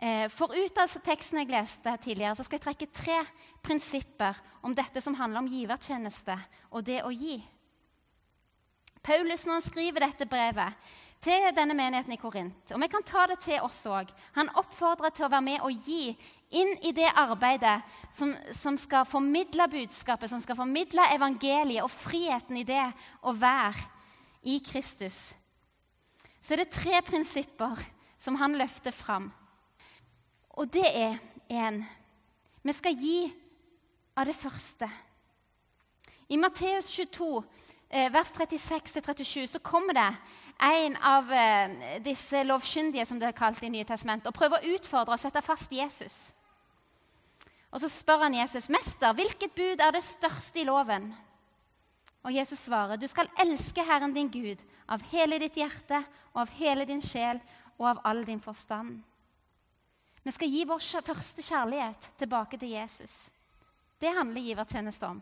Eh, 0.02 0.28
for 0.34 0.52
ut 0.52 0.78
av 0.82 0.91
teksten 1.06 1.39
jeg 1.39 1.54
leste 1.54 1.96
tidligere, 2.04 2.36
så 2.36 2.44
skal 2.44 2.60
jeg 2.60 2.67
trekke 2.67 2.94
tre 2.94 3.20
prinsipper 3.63 4.38
om 4.62 4.76
dette 4.76 5.02
som 5.02 5.15
handler 5.17 5.41
om 5.41 5.50
givertjeneste 5.52 6.38
og 6.71 6.86
det 6.86 7.02
å 7.06 7.12
gi. 7.13 7.39
Paulus 9.02 9.45
når 9.45 9.58
han 9.58 9.65
skriver 9.65 10.06
dette 10.06 10.28
brevet 10.30 10.91
til 11.21 11.47
denne 11.54 11.76
menigheten 11.78 12.13
i 12.13 12.19
Korint, 12.21 12.74
og 12.74 12.82
vi 12.82 12.89
kan 12.89 13.06
ta 13.06 13.28
det 13.30 13.39
til 13.43 13.62
oss 13.62 13.84
òg 13.89 14.10
Han 14.34 14.50
oppfordrer 14.58 15.13
til 15.13 15.26
å 15.26 15.30
være 15.30 15.45
med 15.45 15.65
og 15.65 15.86
gi 15.86 16.15
inn 16.52 16.74
i 16.84 16.91
det 16.91 17.10
arbeidet 17.15 17.80
som, 18.12 18.34
som, 18.52 18.78
skal 18.78 19.06
formidle 19.06 19.67
budskapet, 19.71 20.30
som 20.30 20.41
skal 20.41 20.58
formidle 20.58 21.06
evangeliet 21.15 21.84
og 21.84 21.91
friheten 21.93 22.58
i 22.58 22.65
det 22.67 22.84
å 23.21 23.34
være 23.34 23.86
i 24.43 24.60
Kristus. 24.65 25.32
Så 26.41 26.54
er 26.54 26.63
det 26.63 26.74
tre 26.74 27.02
prinsipper 27.06 27.78
som 28.17 28.36
han 28.41 28.58
løfter 28.58 28.93
fram. 28.93 29.30
Og 30.58 30.69
det 30.74 30.89
er 30.89 31.19
én 31.50 31.84
Vi 32.62 32.74
skal 32.74 32.93
gi 32.93 33.32
av 34.21 34.29
det 34.29 34.38
første. 34.38 34.89
I 36.29 36.38
Matteus 36.39 36.89
22, 36.93 37.43
eh, 37.89 38.13
vers 38.13 38.31
36-37, 38.31 39.47
så 39.47 39.60
kommer 39.60 39.93
det 39.93 40.10
en 40.62 40.95
av 40.97 41.31
eh, 41.34 41.99
disse 42.05 42.43
lovkyndige 42.43 43.05
som 43.05 43.19
det 43.19 43.31
er 43.31 43.38
kalt 43.38 43.63
i 43.63 43.71
Nye 43.73 43.88
Testament, 43.88 44.27
og 44.27 44.34
prøver 44.38 44.62
å 44.62 44.75
utfordre 44.75 45.17
og 45.17 45.19
sette 45.19 45.41
fast 45.41 45.73
Jesus. 45.73 46.31
Og 47.71 47.79
Så 47.79 47.89
spør 47.89 48.23
han 48.23 48.36
Jesus, 48.36 48.69
'Mester, 48.69 49.13
hvilket 49.13 49.55
bud 49.55 49.79
er 49.79 49.91
det 49.91 50.03
største 50.03 50.60
i 50.60 50.63
loven?' 50.63 51.13
Og 52.23 52.36
Jesus 52.36 52.60
svarer, 52.60 52.95
'Du 52.95 53.07
skal 53.07 53.29
elske 53.39 53.84
Herren 53.84 54.13
din 54.13 54.29
Gud 54.29 54.57
av 54.88 55.01
hele 55.01 55.39
ditt 55.39 55.55
hjerte 55.55 56.05
og 56.34 56.41
av 56.41 56.49
hele 56.49 56.86
din 56.86 57.01
sjel 57.01 57.41
og 57.79 57.88
av 57.88 58.01
all 58.05 58.25
din 58.25 58.39
forstand.' 58.39 59.03
Vi 60.23 60.31
skal 60.31 60.47
gi 60.47 60.63
vår 60.63 61.01
første 61.01 61.41
kjærlighet 61.41 62.12
tilbake 62.17 62.57
til 62.57 62.69
Jesus. 62.69 63.31
Det 64.01 64.13
handler 64.15 64.41
givertjeneste 64.41 65.07
om. 65.07 65.19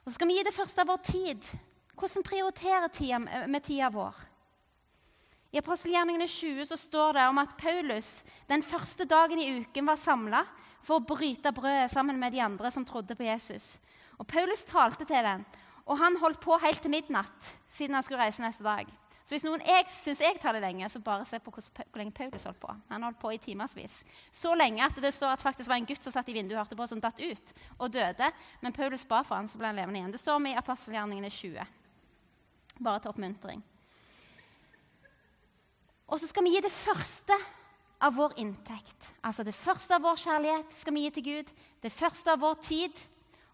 Og 0.00 0.10
så 0.10 0.16
skal 0.16 0.30
vi 0.30 0.38
gi 0.40 0.46
det 0.46 0.56
første 0.56 0.82
av 0.82 0.90
vår 0.90 1.02
tid. 1.06 1.46
Hvordan 1.94 2.26
prioriterer 2.26 2.88
tida 2.90 3.20
med 3.20 3.62
tida 3.62 3.90
vår? 3.94 4.16
I 5.50 5.58
apostelgjerningene 5.58 6.28
20 6.30 6.66
så 6.70 6.78
står 6.78 7.16
det 7.18 7.26
om 7.26 7.38
at 7.42 7.56
Paulus 7.58 8.20
den 8.50 8.62
første 8.62 9.04
dagen 9.04 9.40
i 9.42 9.48
uken 9.60 9.86
var 9.86 9.98
samla 9.98 10.44
for 10.86 10.98
å 10.98 11.06
bryte 11.06 11.52
brødet 11.54 11.90
sammen 11.92 12.18
med 12.20 12.32
de 12.32 12.42
andre 12.42 12.70
som 12.70 12.86
trodde 12.86 13.16
på 13.18 13.26
Jesus. 13.26 13.74
Og 14.18 14.28
Paulus 14.30 14.62
talte 14.68 15.06
til 15.06 15.26
den, 15.26 15.42
og 15.86 15.98
han 15.98 16.18
holdt 16.22 16.40
på 16.42 16.58
helt 16.62 16.82
til 16.82 16.94
midnatt 16.94 17.50
siden 17.72 17.98
han 17.98 18.06
skulle 18.06 18.22
reise 18.22 18.42
neste 18.44 18.64
dag. 18.66 18.86
Så 19.24 19.36
hvis 19.36 19.44
noen 19.46 19.62
jeg 19.62 19.86
syns 19.94 20.22
jeg 20.24 20.38
tar 20.42 20.56
det 20.56 20.62
lenge, 20.64 20.88
så 20.90 21.02
bare 21.04 21.26
se 21.28 21.38
på 21.42 21.52
hvor, 21.54 21.66
lenge 21.98 22.14
Paulus 22.16 22.46
holdt 22.48 22.60
på. 22.62 22.72
Han 22.88 23.04
holdt 23.06 23.20
på 23.20 23.32
i 23.34 23.38
timevis. 23.42 24.00
Så 24.34 24.54
lenge 24.58 24.82
at 24.82 24.96
det 25.02 25.12
står 25.14 25.36
at 25.36 25.44
faktisk 25.44 25.70
var 25.70 25.78
en 25.78 25.86
gutt 25.86 26.02
som 26.02 26.14
satt 26.14 26.28
i 26.32 26.34
vinduet 26.34 26.56
og 26.56 26.64
hørte 26.64 26.78
på, 26.78 26.88
som 26.90 27.02
datt 27.02 27.20
ut 27.20 27.52
og 27.78 27.92
døde. 27.94 28.30
Men 28.64 28.74
Paulus 28.74 29.06
ba 29.06 29.22
for 29.22 29.38
ham, 29.38 29.48
så 29.50 29.60
ble 29.60 29.70
han 29.70 29.78
levende 29.78 30.00
igjen. 30.00 30.16
Det 30.16 30.22
står 30.22 30.42
med 30.42 30.56
i 30.56 30.60
apostelgjerningene 30.60 31.30
20. 31.30 31.76
Bare 32.80 33.04
til 33.04 33.12
oppmuntring. 33.12 33.62
Og 36.10 36.18
så 36.18 36.26
skal 36.26 36.46
vi 36.46 36.56
gi 36.56 36.64
det 36.64 36.74
første 36.74 37.36
av 38.02 38.16
vår 38.16 38.34
inntekt. 38.42 39.12
Altså 39.22 39.44
det 39.46 39.54
første 39.54 39.94
av 39.94 40.02
vår 40.02 40.18
kjærlighet 40.24 40.76
skal 40.80 40.96
vi 40.96 41.04
gi 41.04 41.14
til 41.18 41.26
Gud. 41.28 41.52
Det 41.84 41.92
første 41.92 42.32
av 42.32 42.40
vår 42.42 42.58
tid 42.64 43.02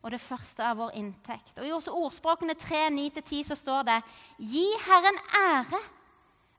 og 0.07 0.13
det 0.15 0.23
første 0.23 0.63
av 0.63 0.79
vår 0.79 0.93
inntekt. 1.01 1.57
Og 1.59 1.67
I 1.67 1.73
ordspråkene 1.75 2.55
3, 2.55 2.85
9-10 2.95 3.49
så 3.49 3.57
står 3.59 3.87
det 3.89 3.97
Gi 4.39 4.67
Herren 4.85 5.17
ære 5.35 5.81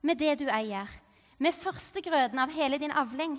med 0.04 0.20
det 0.20 0.34
du 0.42 0.50
eier, 0.52 0.90
med 1.40 1.56
førstegrøden 1.56 2.38
av 2.42 2.52
hele 2.52 2.76
din 2.78 2.92
avling. 2.92 3.38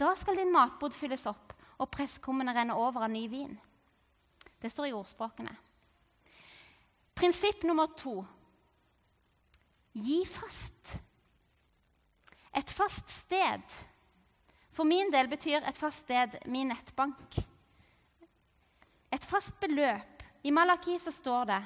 Da 0.00 0.14
skal 0.16 0.38
din 0.40 0.52
matbod 0.54 0.96
fylles 0.96 1.26
opp, 1.28 1.52
og 1.76 1.90
presskummene 1.92 2.54
renne 2.56 2.78
over 2.80 3.04
av 3.04 3.12
ny 3.12 3.26
vin. 3.28 3.52
Det 4.56 4.70
står 4.72 4.88
i 4.88 4.94
ordspråkene. 4.96 5.52
Prinsipp 7.16 7.66
nummer 7.68 7.92
to 7.96 8.22
gi 9.96 10.22
fast. 10.28 10.96
Et 12.56 12.72
fast 12.72 13.12
sted. 13.12 13.76
For 14.72 14.88
min 14.88 15.12
del 15.12 15.28
betyr 15.28 15.60
et 15.60 15.76
fast 15.76 16.06
sted 16.06 16.38
min 16.48 16.72
nettbank 16.72 17.36
et 19.16 19.26
fast 19.26 19.56
beløp. 19.60 20.24
I 20.46 20.52
Malaki 20.54 20.98
så 21.00 21.12
står 21.14 21.48
det 21.50 21.60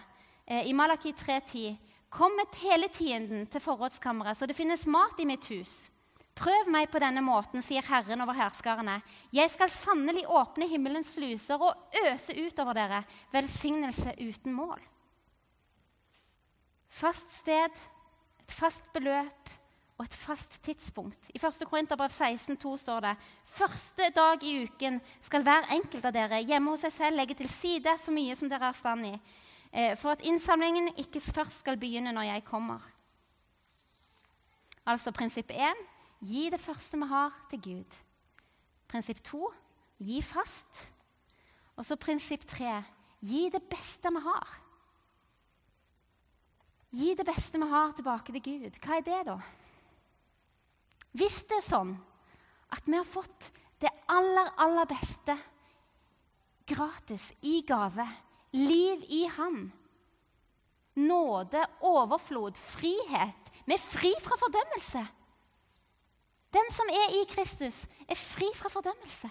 eh, 0.47 0.67
i 0.71 0.75
Malaki 0.77 1.13
3.10.: 1.13 1.77
Kom 2.11 2.35
med 2.39 2.57
hele 2.63 2.89
tienden 2.89 3.47
til 3.47 3.63
forrådskammeret, 3.63 4.37
så 4.37 4.47
det 4.47 4.57
finnes 4.59 4.87
mat 4.87 5.19
i 5.21 5.27
mitt 5.29 5.47
hus. 5.51 5.91
Prøv 6.41 6.71
meg 6.73 6.89
på 6.89 7.01
denne 7.03 7.21
måten, 7.21 7.61
sier 7.63 7.85
Herren 7.85 8.23
over 8.25 8.39
herskarene. 8.39 9.01
Jeg 9.35 9.51
skal 9.53 9.71
sannelig 9.71 10.25
åpne 10.25 10.69
himmelens 10.71 11.13
sluser 11.19 11.61
og 11.61 11.99
øse 12.07 12.33
utover 12.39 12.79
dere 12.79 13.03
velsignelse 13.35 14.15
uten 14.17 14.55
mål. 14.57 14.81
Fast 16.89 17.35
sted, 17.43 17.77
et 18.41 18.55
fast 18.57 18.89
beløp, 18.95 19.53
og 20.01 20.07
et 20.07 20.15
fast 20.17 20.63
tidspunkt. 20.65 21.29
I 21.35 21.39
1. 21.39 21.67
Korinterbrev 21.69 22.09
16,2 22.09 22.77
står 22.81 23.01
det 23.05 23.17
første 23.45 24.07
dag 24.17 24.45
i 24.49 24.63
uken 24.65 24.97
skal 25.21 25.45
hver 25.45 25.69
enkelt 25.77 26.07
av 26.09 26.15
dere 26.17 26.39
hjemme 26.41 26.73
hos 26.73 26.87
seg 26.87 26.95
selv 26.95 27.21
legge 27.21 27.37
til 27.37 27.51
side 27.53 27.93
så 28.01 28.15
mye 28.15 28.37
som 28.39 28.49
dere 28.49 28.71
er 28.71 28.79
stand 28.79 29.11
i, 29.11 29.13
eh, 29.73 29.93
for 30.01 30.17
at 30.17 30.25
innsamlingen 30.25 30.89
ikke 30.97 31.21
først 31.21 31.61
skal 31.61 31.77
begynne 31.77 32.17
når 32.17 32.31
jeg 32.31 32.47
kommer. 32.49 32.81
Altså 34.87 35.13
prinsipp 35.13 35.53
1 35.53 35.85
gi 36.25 36.49
det 36.49 36.61
første 36.61 36.97
vi 36.97 37.07
har, 37.13 37.37
til 37.51 37.61
Gud. 37.61 38.01
Prinsipp 38.89 39.21
2 39.23 39.53
gi 40.01 40.23
fast. 40.23 40.93
Og 41.77 41.85
så 41.85 41.97
prinsipp 41.97 42.49
3 42.49 42.85
gi 43.21 43.51
det 43.53 43.63
beste 43.69 44.09
vi 44.09 44.25
har. 44.25 44.59
Gi 46.91 47.15
det 47.15 47.27
beste 47.27 47.59
vi 47.61 47.69
har, 47.69 47.93
tilbake 47.93 48.33
til 48.33 48.43
Gud. 48.43 48.81
Hva 48.81 48.97
er 48.97 49.05
det, 49.05 49.25
da? 49.27 49.60
Hvis 51.17 51.43
det 51.49 51.59
er 51.59 51.67
sånn 51.67 51.95
at 52.71 52.87
vi 52.87 52.97
har 52.97 53.09
fått 53.09 53.51
det 53.83 53.91
aller, 54.11 54.53
aller 54.61 54.87
beste 54.91 55.35
gratis, 56.71 57.33
i 57.43 57.61
gave, 57.67 58.07
liv 58.55 59.05
i 59.09 59.25
Han, 59.37 59.73
nåde, 61.01 61.65
overflod, 61.81 62.59
frihet 62.59 63.37
Vi 63.67 63.75
er 63.77 63.83
fri 63.83 64.11
fra 64.23 64.35
fordømmelse. 64.41 65.03
Den 66.51 66.71
som 66.75 66.89
er 66.91 67.13
i 67.21 67.27
Kristus, 67.31 67.85
er 68.09 68.19
fri 68.19 68.49
fra 68.57 68.69
fordømmelse. 68.73 69.29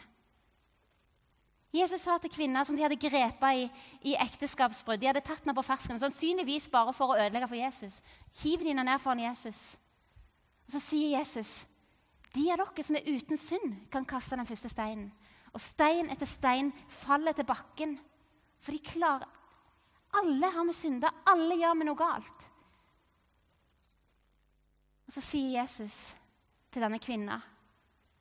Jesus 1.74 2.02
sa 2.02 2.16
til 2.18 2.32
kvinner 2.34 2.64
som 2.66 2.78
de 2.78 2.82
hadde 2.82 2.98
grepet 2.98 3.58
i, 3.60 3.66
i 4.10 4.16
ekteskapsbrudd 4.18 5.02
De 5.02 5.10
hadde 5.10 5.22
tatt 5.22 5.44
henne 5.44 5.54
på 5.58 5.66
fersken, 5.66 6.00
sannsynligvis 6.02 6.70
bare 6.74 6.94
for 6.98 7.12
å 7.12 7.20
ødelegge 7.20 7.50
for 7.52 7.60
Jesus. 7.60 8.00
Hiv 8.42 8.64
dine 8.66 8.86
ned 8.86 9.02
foran 9.04 9.22
Jesus. 9.22 9.76
Og 10.70 10.76
Så 10.76 10.84
sier 10.92 11.18
Jesus, 11.18 11.66
de 12.36 12.44
av 12.54 12.60
dere 12.62 12.84
som 12.86 12.98
er 13.00 13.08
uten 13.10 13.40
synd, 13.42 13.72
kan 13.90 14.06
kaste 14.06 14.38
den 14.38 14.46
første 14.46 14.70
steinen. 14.70 15.08
Og 15.50 15.64
stein 15.66 16.12
etter 16.14 16.30
stein 16.30 16.70
faller 17.02 17.34
til 17.34 17.48
bakken. 17.50 17.96
For 18.62 18.76
de 18.76 18.84
klarer 18.86 19.26
Alle 20.14 20.52
har 20.54 20.66
vi 20.68 20.76
synda. 20.78 21.10
Alle 21.26 21.58
gjør 21.58 21.74
vi 21.80 21.88
noe 21.88 21.98
galt. 21.98 22.46
Og 25.08 25.16
Så 25.16 25.24
sier 25.26 25.56
Jesus 25.58 25.98
til 26.70 26.86
denne 26.86 27.00
kvinna, 27.02 27.40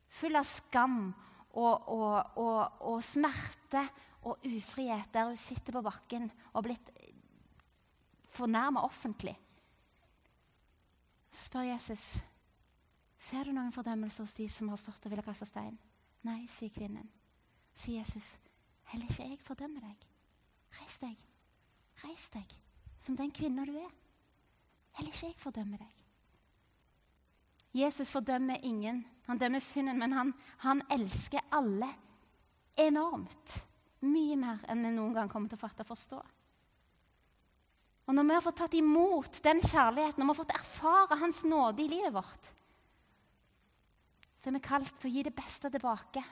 full 0.09 0.37
av 0.41 0.47
skam 0.49 1.11
og, 1.53 1.89
og, 1.93 2.39
og, 2.41 2.81
og 2.89 3.03
smerte 3.05 3.83
og 4.25 4.41
ufrihet, 4.41 5.13
der 5.13 5.29
hun 5.29 5.37
sitter 5.37 5.77
på 5.77 5.85
bakken 5.85 6.31
og 6.31 6.63
har 6.63 6.65
blitt 6.71 6.89
fornærma 8.33 8.87
offentlig. 8.89 9.37
Så 11.29 11.51
spør 11.51 11.69
Jesus 11.69 12.07
ser 13.19 13.45
du 13.45 13.53
noen 13.53 13.75
fordømmelse 13.75 14.23
hos 14.23 14.37
de 14.39 14.49
som 14.53 14.71
har 14.73 14.81
stått 14.81 15.07
og 15.07 15.13
ville 15.13 15.25
kaste 15.27 15.49
stein. 15.49 15.77
Nei, 16.27 16.45
sier 16.51 16.73
kvinnen. 16.75 17.09
Sier 17.75 18.01
Jesus, 18.01 18.37
heller 18.91 19.11
ikke 19.11 19.27
jeg 19.27 19.41
fordømmer 19.47 19.85
deg. 19.85 20.09
Reis 20.79 20.99
deg. 21.03 21.17
Reis 22.05 22.29
deg, 22.35 22.59
som 23.03 23.17
den 23.19 23.33
kvinna 23.35 23.67
du 23.67 23.75
er. 23.79 23.95
Heller 24.99 25.15
ikke 25.15 25.31
jeg 25.31 25.41
fordømmer 25.43 25.83
deg. 25.83 25.95
Jesus 27.79 28.11
fordømmer 28.11 28.63
ingen. 28.65 29.05
Han 29.27 29.39
dømmer 29.39 29.63
synden, 29.63 29.99
men 30.01 30.15
han, 30.17 30.33
han 30.65 30.83
elsker 30.91 31.45
alle 31.55 31.91
enormt. 32.79 33.59
Mye 34.07 34.37
mer 34.39 34.63
enn 34.71 34.85
vi 34.87 34.93
noen 34.95 35.15
gang 35.17 35.31
kommer 35.31 35.51
til 35.51 35.59
å 35.59 35.63
fatte 35.63 35.85
og 35.85 35.91
forstå. 35.91 36.19
Og 38.09 38.15
Når 38.17 38.25
vi 38.25 38.35
har 38.35 38.45
fått 38.45 38.57
tatt 38.63 38.75
imot 38.79 39.43
den 39.45 39.59
kjærligheten, 39.61 40.23
når 40.23 40.25
vi 40.25 40.33
har 40.33 40.39
fått 40.39 40.55
erfare 40.57 41.19
Hans 41.21 41.43
nåde 41.45 41.85
i 41.85 41.91
livet 41.91 42.15
vårt, 42.15 42.53
så 44.39 44.51
er 44.51 44.59
vi 44.59 44.65
kalt 44.65 44.95
til 45.01 45.11
å 45.11 45.15
gi 45.15 45.25
det 45.27 45.35
beste 45.35 45.71
tilbake. 45.73 46.23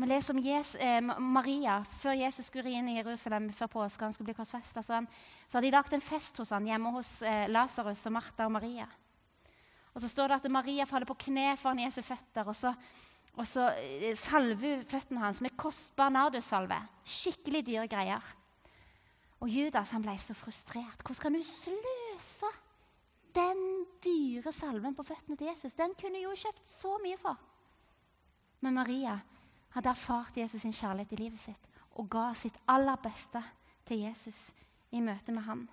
Vi 0.00 0.06
leser 0.08 0.32
om 0.32 0.40
Jesus, 0.40 0.78
eh, 0.80 1.00
Maria 1.02 1.80
før 2.00 2.14
Jesus 2.16 2.46
skulle 2.48 2.70
inn 2.72 2.88
i 2.88 2.96
Jerusalem 2.96 3.50
før 3.52 3.66
påske. 3.66 4.04
han 4.04 4.12
skulle 4.12 4.30
bli 4.30 4.38
korsfestet, 4.38 4.84
så, 4.84 5.02
så 5.48 5.58
hadde 5.58 5.66
de 5.66 5.74
lagd 5.74 5.92
en 5.92 6.00
fest 6.00 6.38
hos 6.38 6.54
han 6.54 6.66
hjemme 6.66 6.92
hos 6.94 7.20
eh, 7.22 7.48
Lasarus 7.50 8.06
og 8.06 8.12
Martha 8.12 8.46
og 8.46 8.52
Maria. 8.52 8.86
Og 9.92 10.00
så 10.00 10.08
står 10.08 10.28
det 10.28 10.38
at 10.38 10.50
Maria 10.50 10.86
faller 10.86 11.08
på 11.10 11.18
kne 11.26 11.56
foran 11.58 11.82
Jesu 11.82 12.00
føtter. 12.06 12.46
og 12.48 12.56
så, 12.56 12.72
og 13.34 13.46
så 13.46 13.68
eh, 13.76 14.16
salver 14.16 14.78
hun 14.78 14.86
føttene 14.88 15.20
hans 15.20 15.42
med 15.44 15.56
kostbar 15.58 16.08
nardussalve. 16.14 16.80
Skikkelig 17.04 17.66
dyre 17.66 17.88
greier. 17.90 18.34
Og 19.40 19.48
Judas 19.48 19.92
han 19.92 20.04
ble 20.04 20.16
så 20.20 20.36
frustrert. 20.36 21.02
Hvordan 21.02 21.22
kan 21.26 21.36
du 21.36 21.42
sløse 21.44 22.50
den 23.34 23.86
dyre 24.04 24.52
salven 24.52 24.94
på 24.94 25.04
føttene 25.06 25.36
til 25.36 25.50
Jesus? 25.50 25.74
Den 25.74 25.94
kunne 26.00 26.22
jo 26.22 26.34
kjøpt 26.36 26.68
så 26.68 26.96
mye 27.02 27.18
for. 27.20 27.36
Men 28.60 28.74
Maria 28.74 29.18
hadde 29.74 29.92
erfart 29.92 30.36
Jesus 30.36 30.62
sin 30.62 30.74
kjærlighet 30.74 31.12
i 31.12 31.22
livet 31.22 31.40
sitt 31.40 31.68
og 31.98 32.08
ga 32.10 32.30
sitt 32.34 32.56
aller 32.68 32.96
beste 33.02 33.42
til 33.86 34.04
Jesus 34.06 34.50
i 34.90 35.00
møte 35.04 35.32
med 35.32 35.46
han. 35.46 35.68